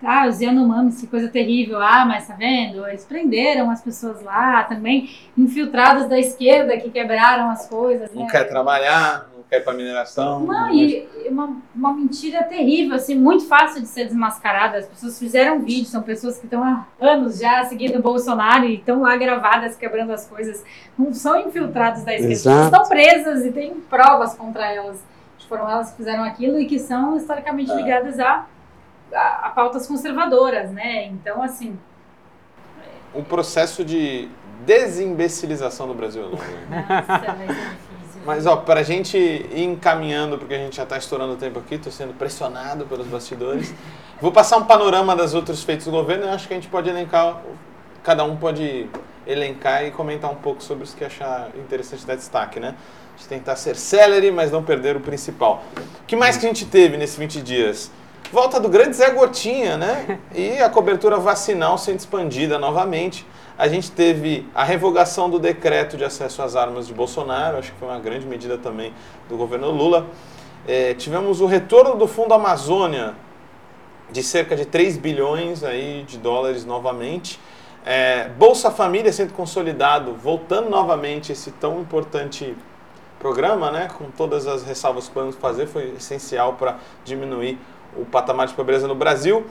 [0.07, 1.83] ah, os Yanomamis, que coisa terrível.
[1.83, 2.87] Ah, mas tá vendo?
[2.87, 8.15] Eles prenderam as pessoas lá também, infiltrados da esquerda que quebraram as coisas.
[8.15, 8.29] Não né?
[8.31, 10.41] quer trabalhar, não quer ir pra mineração.
[10.41, 14.79] Não, não e uma, uma mentira terrível, assim, muito fácil de ser desmascarada.
[14.79, 18.77] As pessoas fizeram vídeo, são pessoas que estão há anos já seguindo o Bolsonaro e
[18.77, 20.65] estão lá gravadas, quebrando as coisas.
[20.97, 22.33] Não são infiltrados da esquerda.
[22.33, 22.65] Exato.
[22.67, 25.03] Estão presas e tem provas contra elas.
[25.49, 27.77] Foram elas que fizeram aquilo e que são historicamente é.
[27.77, 28.47] ligadas a
[29.13, 31.07] a, a pautas conservadoras, né?
[31.07, 31.79] Então, assim.
[33.15, 34.29] O processo de
[34.65, 36.37] desimbecilização do Brasil é longo.
[36.37, 38.23] Nossa, vai ser difícil.
[38.25, 41.77] Mas, ó, pra gente ir encaminhando, porque a gente já está estourando o tempo aqui,
[41.77, 43.73] estou sendo pressionado pelos bastidores.
[44.21, 46.89] Vou passar um panorama das outros feitos do governo e acho que a gente pode
[46.89, 47.41] elencar,
[48.03, 48.89] cada um pode
[49.27, 52.75] elencar e comentar um pouco sobre os que achar interessante dar destaque, né?
[53.15, 55.63] A gente tentar ser celery, mas não perder o principal.
[56.03, 57.91] O que mais que a gente teve nesses 20 dias?
[58.33, 60.19] Volta do grande Zé Gotinha, né?
[60.35, 63.25] E a cobertura vacinal sendo expandida novamente.
[63.57, 67.79] A gente teve a revogação do decreto de acesso às armas de Bolsonaro, acho que
[67.79, 68.93] foi uma grande medida também
[69.29, 70.07] do governo Lula.
[70.67, 73.15] É, tivemos o retorno do Fundo Amazônia
[74.11, 77.39] de cerca de 3 bilhões aí de dólares novamente.
[77.85, 82.57] É, Bolsa Família sendo consolidado, voltando novamente esse tão importante
[83.21, 83.89] programa, né?
[83.97, 87.59] Com todas as ressalvas que podemos fazer, foi essencial para diminuir
[87.99, 89.45] o patamar de pobreza no Brasil.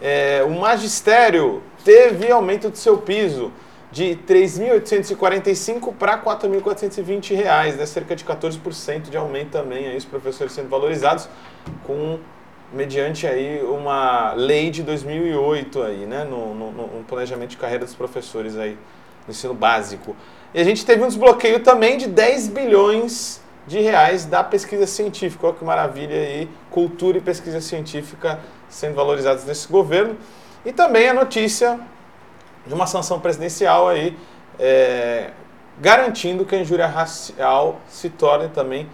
[0.00, 3.52] É, o magistério teve aumento de seu piso
[3.92, 7.84] de 3.845 para 4.420 reais, né?
[7.84, 11.28] cerca de 14% de aumento também, aí os professores sendo valorizados
[11.84, 12.18] com
[12.72, 17.94] mediante aí uma lei de 2008 aí, né, no, no, no planejamento de carreira dos
[17.94, 18.78] professores aí
[19.26, 20.16] no ensino básico.
[20.54, 25.46] E a gente teve um desbloqueio também de 10 bilhões de reais da pesquisa científica.
[25.46, 30.16] Olha que maravilha aí, cultura e pesquisa científica sendo valorizadas nesse governo.
[30.64, 31.80] E também a notícia
[32.66, 34.16] de uma sanção presidencial aí,
[34.58, 35.30] é,
[35.80, 38.88] garantindo que a injúria racial se torne também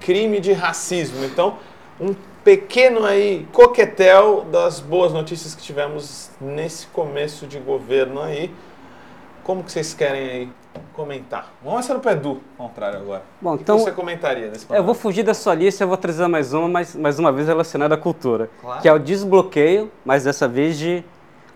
[0.00, 1.24] crime de racismo.
[1.24, 1.58] Então,
[2.00, 8.52] um pequeno aí coquetel das boas notícias que tivemos nesse começo de governo aí.
[9.44, 10.52] Como que vocês querem aí
[10.92, 11.52] comentar.
[11.62, 13.22] Vamos ser no Pedu, contrário agora.
[13.40, 15.96] Bom, então, o que você comentaria nesse Eu vou fugir da sua lista, eu vou
[15.96, 18.80] trazer mais uma, mais, mais uma vez relacionada à cultura, claro.
[18.80, 21.04] que é o desbloqueio, mas dessa vez de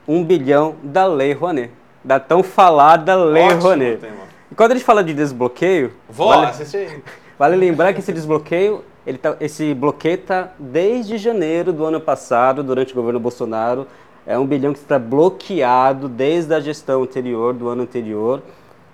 [0.07, 1.71] um bilhão da Lei Rouanet,
[2.03, 4.01] da tão falada Lei Ótimo Rouanet.
[4.01, 4.27] Tema.
[4.51, 5.93] E quando a gente fala de desbloqueio.
[6.09, 6.53] Vou vale.
[7.39, 12.63] Vale lembrar que esse desbloqueio, ele tá, esse bloqueio está desde janeiro do ano passado,
[12.63, 13.87] durante o governo Bolsonaro.
[14.27, 18.43] É um bilhão que está bloqueado desde a gestão anterior, do ano anterior.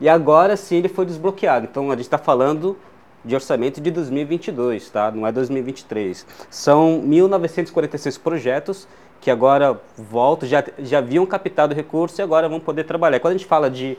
[0.02, 1.68] E agora sim ele foi desbloqueado.
[1.70, 2.76] Então a gente está falando
[3.24, 5.12] de orçamento de 2022, tá?
[5.12, 6.26] Não é 2023.
[6.50, 8.88] São 1.946 projetos
[9.20, 13.20] que agora voltam, já, já haviam captado recurso e agora vão poder trabalhar.
[13.20, 13.96] Quando a gente fala de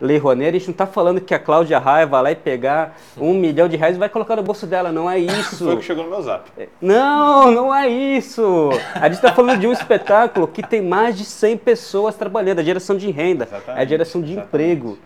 [0.00, 2.96] Lei Rouanet, a gente não está falando que a Cláudia Raia vai lá e pegar
[3.18, 5.56] um milhão de reais e vai colocar no bolso dela, não é isso.
[5.68, 6.50] Foi o que chegou no meu zap.
[6.56, 8.70] É, não, não é isso.
[8.94, 12.62] A gente está falando de um espetáculo que tem mais de 100 pessoas trabalhando, a
[12.62, 13.82] geração de renda, Exatamente.
[13.82, 14.48] a geração de Exatamente.
[14.48, 14.98] emprego.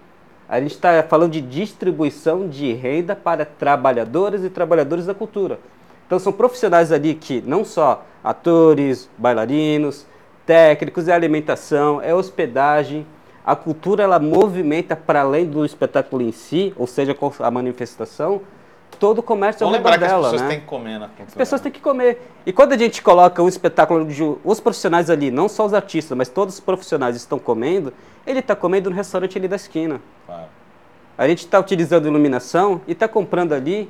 [0.48, 5.58] A gente está falando de distribuição de renda para trabalhadoras e trabalhadores da cultura.
[6.06, 10.06] Então são profissionais ali que não só atores, bailarinos,
[10.44, 13.06] técnicos, é alimentação, é hospedagem.
[13.44, 18.40] A cultura ela movimenta para além do espetáculo em si, ou seja, a manifestação,
[18.98, 20.08] todo o comércio Vamos ao redor dela.
[20.08, 20.48] Que as pessoas né?
[20.48, 21.28] têm que comer na cultura.
[21.28, 22.30] As pessoas têm que comer.
[22.46, 26.16] E quando a gente coloca um espetáculo de os profissionais ali, não só os artistas,
[26.16, 27.92] mas todos os profissionais estão comendo,
[28.26, 30.00] ele está comendo no restaurante ali da esquina.
[30.26, 30.48] Claro.
[31.16, 33.88] A gente está utilizando iluminação e está comprando ali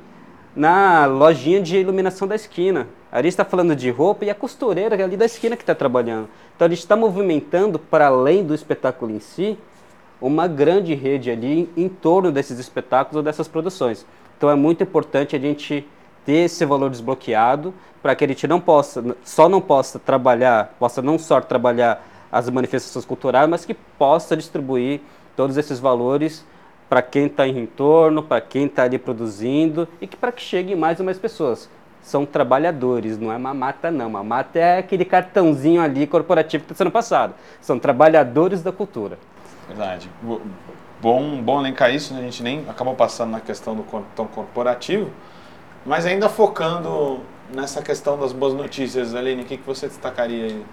[0.54, 2.86] na lojinha de iluminação da esquina.
[3.10, 6.28] A gente está falando de roupa e a costureira ali da esquina que está trabalhando.
[6.54, 9.58] Então a gente está movimentando, para além do espetáculo em si,
[10.20, 14.06] uma grande rede ali em, em torno desses espetáculos ou dessas produções.
[14.36, 15.86] Então é muito importante a gente
[16.24, 21.00] ter esse valor desbloqueado para que a gente não possa, só não possa trabalhar, possa
[21.00, 22.04] não só trabalhar
[22.34, 25.00] as manifestações culturais, mas que possa distribuir
[25.36, 26.44] todos esses valores
[26.88, 30.74] para quem está em entorno, para quem está ali produzindo e que para que chegue
[30.74, 31.70] mais e mais pessoas.
[32.02, 34.10] São trabalhadores, não é mamata não.
[34.10, 37.34] Mamata é aquele cartãozinho ali corporativo que está sendo passado.
[37.60, 39.16] São trabalhadores da cultura.
[39.68, 40.10] Verdade.
[41.00, 42.20] Bom, bom elencar isso, né?
[42.20, 45.08] a gente nem acabou passando na questão do cartão corporativo,
[45.86, 47.20] mas ainda focando
[47.54, 50.66] nessa questão das boas notícias, Aline, o que, que você destacaria aí?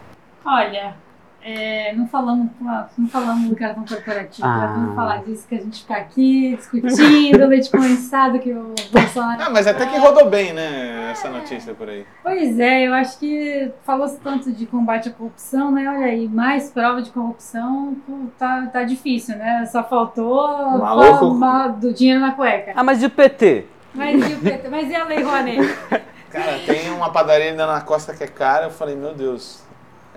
[0.44, 0.96] Olha,
[1.44, 2.50] é, não falamos
[2.98, 4.74] não falamos do cartão corporativo, ah.
[4.76, 9.42] vamos falar disso que a gente fica aqui discutindo, leite condensado que o Bolsonaro.
[9.42, 12.06] Ah, mas até que rodou bem, né, essa notícia por aí.
[12.22, 15.90] Pois é, eu acho que falou-se tanto de combate à corrupção, né?
[15.90, 17.96] Olha aí, mais prova de corrupção,
[18.38, 19.66] tá, tá difícil, né?
[19.66, 20.46] Só faltou
[21.24, 22.74] uma, do dinheiro na cueca.
[22.76, 23.66] Ah, mas e o PT?
[23.94, 24.70] Mas e o PT?
[24.70, 25.78] Mas e a Lei Rouanet?
[26.30, 29.62] Cara, tem uma padaria ainda na costa que é cara, eu falei, meu Deus,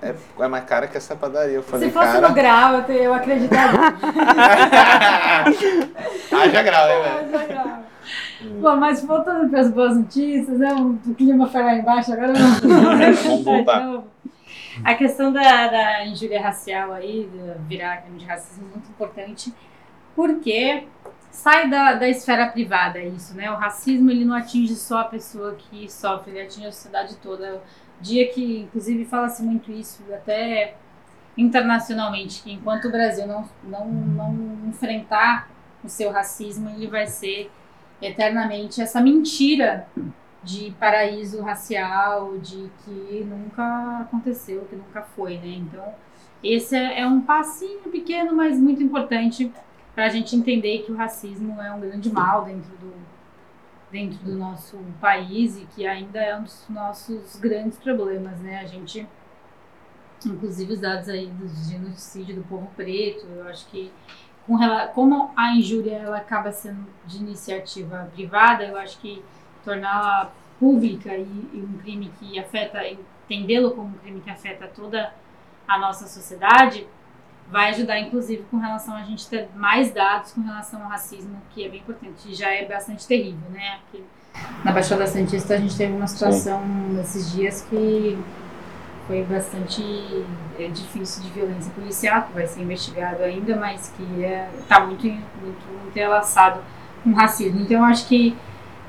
[0.03, 1.57] é, é mais cara que essa padaria.
[1.57, 2.29] Eu falei, Se fosse cara...
[2.29, 3.81] no grau, eu, eu acreditaria.
[6.33, 7.85] Haja grau, hein, velho?
[8.61, 10.75] Bom, mas voltando para as boas notícias, né?
[10.75, 12.33] O clima foi lá embaixo, agora
[13.25, 14.03] vamos voltar.
[14.85, 17.31] A questão da, da injúria racial aí,
[17.69, 19.55] virar crime de racismo, é muito importante,
[20.17, 20.89] porque
[21.31, 23.51] sai da, da esfera privada isso, né?
[23.51, 27.63] O racismo, ele não atinge só a pessoa que sofre, ele atinge a sociedade toda
[28.01, 30.77] dia que, inclusive, fala-se muito isso, até
[31.37, 35.49] internacionalmente, que enquanto o Brasil não, não, não enfrentar
[35.83, 37.51] o seu racismo, ele vai ser
[38.01, 39.87] eternamente essa mentira
[40.43, 45.49] de paraíso racial, de que nunca aconteceu, que nunca foi, né?
[45.57, 45.95] Então,
[46.43, 49.51] esse é, é um passinho pequeno, mas muito importante
[49.95, 52.93] para a gente entender que o racismo é um grande mal dentro do,
[53.95, 58.59] dentro do nosso país e que ainda é um dos nossos grandes problemas, né?
[58.59, 59.07] A gente,
[60.27, 63.93] inclusive os dados aí do genocídio do povo preto, eu acho que
[64.45, 64.59] com,
[64.93, 69.23] como a injúria ela acaba sendo de iniciativa privada, eu acho que
[69.65, 71.23] torná-la pública e,
[71.53, 75.15] e, um crime que afeta, entendê-lo como um crime que afeta toda
[75.69, 76.85] a nossa sociedade,
[77.51, 81.65] vai ajudar, inclusive, com relação a gente ter mais dados com relação ao racismo, que
[81.65, 83.79] é bem importante, e já é bastante terrível, né?
[83.83, 84.05] Porque
[84.65, 86.97] na Baixada Santista a gente teve uma situação Sim.
[86.97, 88.19] nesses dias que
[89.07, 89.83] foi bastante
[90.59, 94.81] é, difícil de violência policial, que vai ser investigado ainda, mas que está é, tá
[94.81, 96.61] muito, muito entrelaçado
[97.03, 97.61] com racismo.
[97.61, 98.37] Então, acho que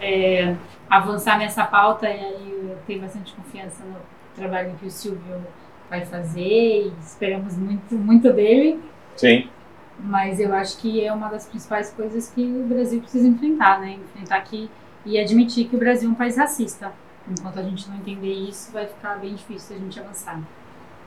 [0.02, 0.56] é,
[0.90, 3.98] avançar nessa pauta, e aí eu tenho bastante confiança no
[4.36, 5.42] trabalho que o Silvio
[5.96, 8.80] vai fazer e esperamos muito, muito dele.
[9.16, 9.50] Sim.
[9.98, 13.98] Mas eu acho que é uma das principais coisas que o Brasil precisa enfrentar, né?
[14.12, 14.70] Enfrentar que
[15.06, 16.92] e admitir que o Brasil é um país racista.
[17.30, 20.40] Enquanto a gente não entender isso, vai ficar bem difícil a gente avançar.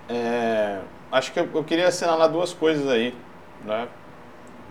[0.08, 0.80] É,
[1.12, 3.14] acho que eu, eu queria assinalar duas coisas aí,
[3.64, 3.88] né?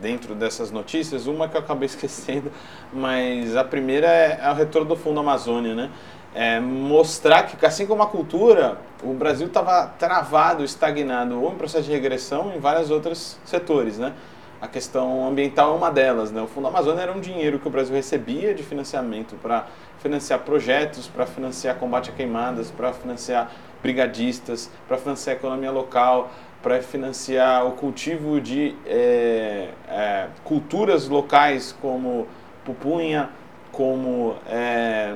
[0.01, 2.51] Dentro dessas notícias, uma que eu acabei esquecendo,
[2.91, 5.91] mas a primeira é, é o retorno do Fundo Amazônia, né?
[6.37, 11.85] É, mostrar que, assim como a cultura, o Brasil estava travado, estagnado, ou em processo
[11.85, 14.13] de regressão, em vários outros setores, né?
[14.61, 16.31] A questão ambiental é uma delas.
[16.31, 16.39] Né?
[16.39, 19.65] O Fundo Amazônia era um dinheiro que o Brasil recebia de financiamento para
[19.99, 26.29] financiar projetos, para financiar combate a queimadas, para financiar brigadistas, para financiar a economia local,
[26.61, 32.27] para financiar o cultivo de é, é, culturas locais como
[32.63, 33.29] pupunha,
[33.77, 35.13] como é,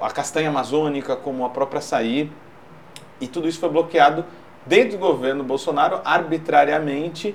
[0.00, 2.32] a castanha amazônica, como a própria açaí.
[3.20, 4.24] E tudo isso foi bloqueado
[4.64, 7.34] dentro do governo Bolsonaro arbitrariamente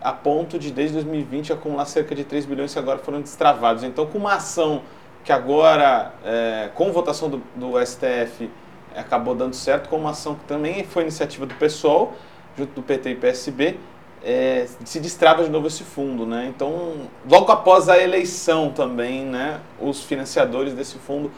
[0.00, 3.84] a ponto de desde 2020 acumular cerca de 3 bilhões que agora foram destravados.
[3.84, 4.82] Então, com uma ação
[5.22, 8.50] que agora, é, com votação do, do STF,
[8.96, 12.14] acabou dando certo, com uma ação que também foi iniciativa do PSOL,
[12.58, 13.78] junto do PT e PSB,
[14.24, 16.46] é, se destrava de novo esse fundo, né?
[16.48, 21.30] Então, logo após a eleição também, né, os financiadores desse fundo,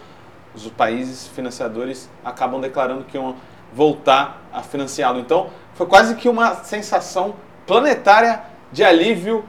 [0.55, 3.37] os países financiadores acabam declarando que iam
[3.72, 5.18] voltar a financiá-lo.
[5.18, 7.35] Então, foi quase que uma sensação
[7.66, 9.45] planetária de alívio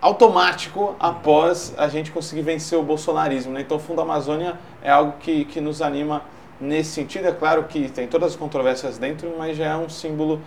[0.00, 3.52] automático após a gente conseguir vencer o bolsonarismo.
[3.52, 3.60] Né?
[3.60, 6.22] Então, o Fundo Amazônia é algo que, que nos anima
[6.60, 7.28] nesse sentido.
[7.28, 10.40] É claro que tem todas as controvérsias dentro, mas já é um símbolo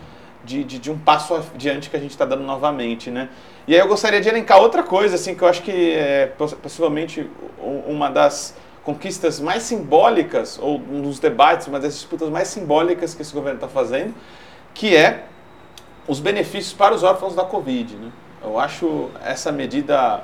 [0.45, 3.29] de, de, de um passo adiante que a gente está dando novamente, né?
[3.67, 6.31] E aí eu gostaria de elencar outra coisa, assim, que eu acho que é
[6.61, 7.27] possivelmente
[7.87, 13.23] uma das conquistas mais simbólicas, ou um dos debates, uma das disputas mais simbólicas que
[13.23, 14.13] esse governo está fazendo,
[14.73, 15.25] que é
[16.07, 18.11] os benefícios para os órfãos da Covid, né?
[18.43, 20.23] Eu acho essa medida,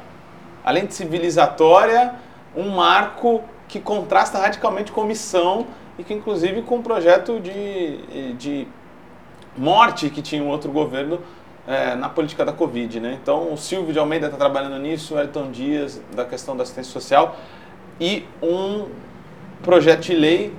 [0.63, 2.13] além de civilizatória,
[2.55, 5.65] um marco que contrasta radicalmente com missão
[5.97, 8.67] e que inclusive com o projeto de, de
[9.58, 11.20] morte que tinha um outro governo
[11.68, 12.99] é, na política da Covid.
[12.99, 13.18] Né?
[13.22, 16.91] Então, o Silvio de Almeida está trabalhando nisso, o Elton Dias, da questão da assistência
[16.91, 17.38] social,
[17.99, 18.88] e um
[19.62, 20.54] projeto de lei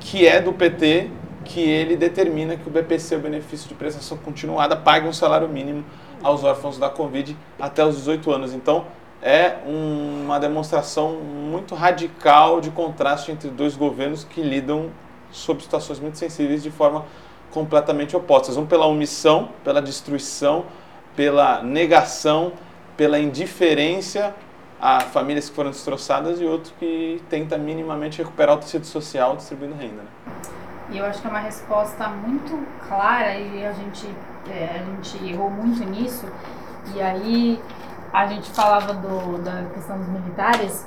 [0.00, 1.10] que é do PT,
[1.44, 5.84] que ele determina que o BPC, o benefício de prestação continuada, pague um salário mínimo
[6.22, 8.54] aos órfãos da Covid até os 18 anos.
[8.54, 8.86] Então,
[9.22, 14.90] é um, uma demonstração muito radical de contraste entre dois governos que lidam
[15.30, 17.06] sob situações muito sensíveis de forma
[17.54, 18.56] completamente opostas.
[18.56, 20.66] Um pela omissão, pela destruição,
[21.14, 22.52] pela negação,
[22.96, 24.34] pela indiferença
[24.80, 29.74] a famílias que foram destroçadas e outro que tenta minimamente recuperar o tecido social distribuindo
[29.76, 30.02] renda.
[30.02, 30.08] Né?
[30.90, 34.06] E eu acho que é uma resposta muito clara e a gente,
[34.50, 36.26] é, a gente errou muito nisso.
[36.94, 37.62] E aí
[38.12, 40.86] a gente falava do, da questão dos militares.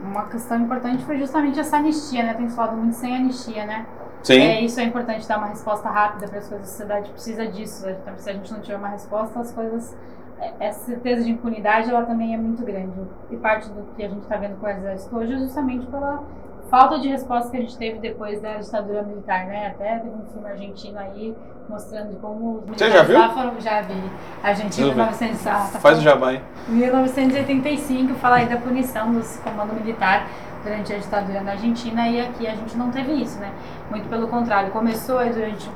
[0.00, 2.34] Uma questão importante foi justamente essa anistia, né?
[2.34, 3.86] Tem falado muito sem anistia, né?
[4.22, 4.40] Sim.
[4.40, 6.66] É, isso é importante dar uma resposta rápida para as coisas.
[6.66, 7.88] A sociedade precisa disso.
[7.88, 9.96] Então, se a gente não tiver uma resposta, as coisas.
[10.38, 13.00] É, essa certeza de impunidade ela também é muito grande.
[13.30, 16.22] E parte do que a gente está vendo com o exército hoje é justamente pela
[16.68, 19.68] falta de resposta que a gente teve depois da ditadura militar, né?
[19.68, 21.36] Até teve um filme argentino aí
[21.68, 23.18] mostrando como os militares Você já viu?
[23.18, 23.60] lá foram.
[23.60, 24.10] Já vi.
[24.42, 25.46] Argentina, 1900.
[25.46, 26.42] Ah, tá Faz o jabá aí.
[26.68, 30.26] 1985, fala aí da punição dos comando militar
[30.62, 33.52] durante a ditadura na Argentina e aqui a gente não teve isso, né?
[33.90, 35.70] Muito pelo contrário, começou durante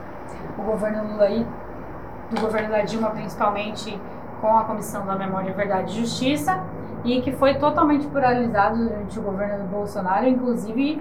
[0.58, 1.46] o governo Lula aí,
[2.30, 3.98] do governo da Dilma principalmente,
[4.40, 6.62] com a Comissão da Memória, Verdade e Justiça,
[7.04, 11.00] e que foi totalmente pluralizado durante o governo do Bolsonaro, inclusive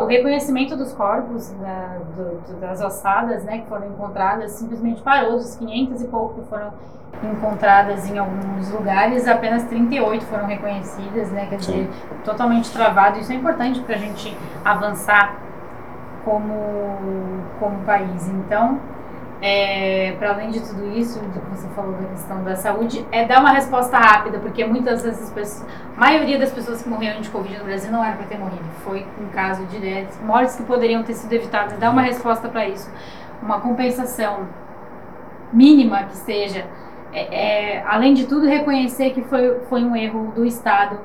[0.00, 5.56] o reconhecimento dos corpos né, do, das ossadas né, que foram encontradas simplesmente parou dos
[5.56, 6.72] 500 e pouco que foram
[7.22, 11.46] encontradas em alguns lugares, apenas 38 foram reconhecidas, né?
[11.46, 11.90] Quer dizer,
[12.24, 13.18] totalmente travado.
[13.18, 15.36] Isso é importante para a gente avançar
[16.24, 16.54] como,
[17.60, 18.28] como país.
[18.28, 18.80] Então,
[19.42, 23.40] é, para além de tudo isso, que você falou da questão da saúde, é dar
[23.40, 27.58] uma resposta rápida, porque muitas dessas pessoas, a maioria das pessoas que morreram de Covid
[27.58, 31.14] no Brasil não era para ter morrido, foi um caso direto, mortes que poderiam ter
[31.14, 32.88] sido evitadas, dar uma resposta para isso,
[33.42, 34.46] uma compensação
[35.52, 36.64] mínima que seja
[37.12, 40.98] é, é, além de tudo, reconhecer que foi, foi um erro do Estado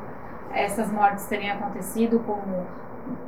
[0.54, 2.40] essas mortes terem acontecido com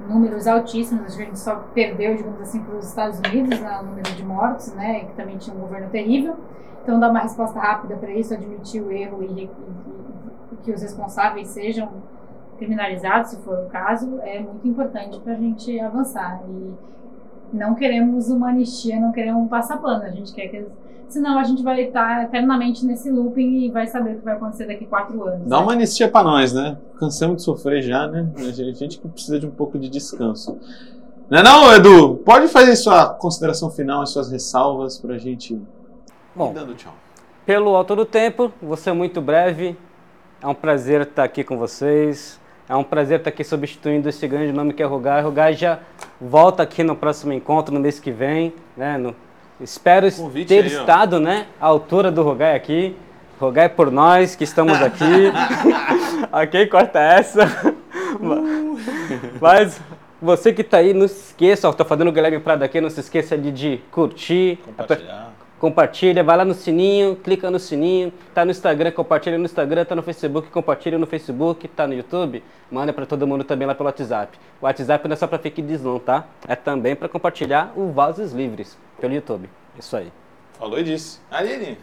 [0.08, 1.14] números altíssimos.
[1.14, 5.06] A gente só perdeu, digamos assim, para os Estados Unidos no número de mortes, né,
[5.06, 6.36] que também tinha um governo terrível.
[6.84, 9.50] Então, dar uma resposta rápida para isso, admitir o erro e, e,
[10.52, 11.90] e que os responsáveis sejam
[12.58, 16.42] criminalizados, se for o caso, é muito importante para a gente avançar.
[16.50, 16.74] E
[17.54, 20.04] não queremos uma anistia, não queremos um passapano.
[20.04, 20.66] A gente quer que
[21.10, 24.68] Senão a gente vai estar eternamente nesse looping e vai saber o que vai acontecer
[24.68, 25.48] daqui quatro anos.
[25.48, 25.64] Dá né?
[25.64, 26.78] uma anistia para nós, né?
[27.00, 28.30] Cansamos de sofrer já, né?
[28.38, 30.60] A gente que precisa de um pouco de descanso.
[31.28, 32.18] Não é não, Edu?
[32.18, 35.60] Pode fazer sua consideração final, as suas ressalvas para a gente
[36.36, 36.94] Bom, dando tchau.
[37.44, 39.76] Pelo alto do tempo, você é muito breve.
[40.42, 42.40] É um prazer estar aqui com vocês.
[42.68, 45.24] É um prazer estar aqui substituindo esse grande nome que é Rugai.
[45.24, 45.80] Rugai já
[46.22, 48.96] volta aqui no próximo encontro, no mês que vem, né?
[48.96, 49.16] No
[49.62, 50.08] Espero
[50.48, 52.96] ter aí, estado né, à altura do Rogai aqui.
[53.40, 55.04] Rogai por nós que estamos aqui.
[56.32, 57.76] ok, corta essa.
[59.42, 59.82] Mas
[60.22, 63.02] você que está aí, não se esqueça, estou fazendo o Guilherme Prado aqui, não se
[63.02, 65.34] esqueça de, de curtir, Compartilhar.
[65.60, 69.96] compartilha, vai lá no sininho, clica no sininho, tá no Instagram, compartilha no Instagram, tá
[69.96, 72.42] no Facebook, compartilha no Facebook, tá no YouTube,
[72.72, 74.38] manda para todo mundo também lá pelo WhatsApp.
[74.62, 76.26] O WhatsApp não é só para fake não, tá?
[76.48, 79.50] É também para compartilhar o Vozes Livres pelo YouTube.
[79.78, 80.12] Isso aí.
[80.58, 81.20] Falou e disse.
[81.32, 81.78] Aline,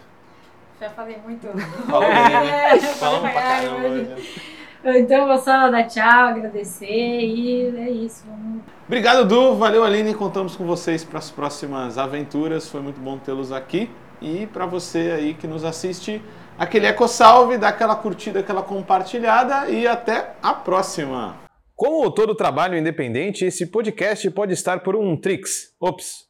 [0.81, 1.47] Já falei muito.
[1.87, 2.79] falou bem, né?
[2.99, 3.89] Falamos pra caramba.
[3.89, 4.43] hoje.
[4.85, 8.25] Então vou só dar tchau, agradecer e é isso.
[8.27, 9.57] Vamos Obrigado, Du.
[9.57, 10.15] Valeu, Aline.
[10.15, 12.69] Contamos com vocês para as próximas aventuras.
[12.69, 13.91] Foi muito bom tê-los aqui.
[14.23, 16.23] E para você aí que nos assiste,
[16.57, 21.37] aquele eco salve, dá aquela curtida, aquela compartilhada e até a próxima.
[21.75, 26.26] Como todo trabalho independente, esse podcast pode estar por um Trix, ops,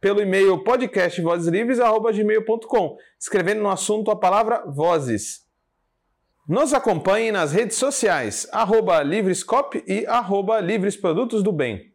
[0.00, 5.46] pelo e-mail podcastvozeslivres.gmail.com, escrevendo no assunto a palavra Vozes.
[6.48, 11.92] Nos acompanhe nas redes sociais, arroba Livrescop e arroba Livres Produtos do Bem.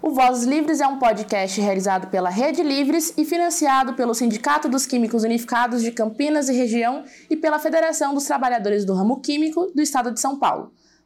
[0.00, 4.84] O Vozes Livres é um podcast realizado pela Rede Livres e financiado pelo Sindicato dos
[4.84, 9.80] Químicos Unificados de Campinas e Região e pela Federação dos Trabalhadores do Ramo Químico do
[9.80, 10.72] Estado de São Paulo.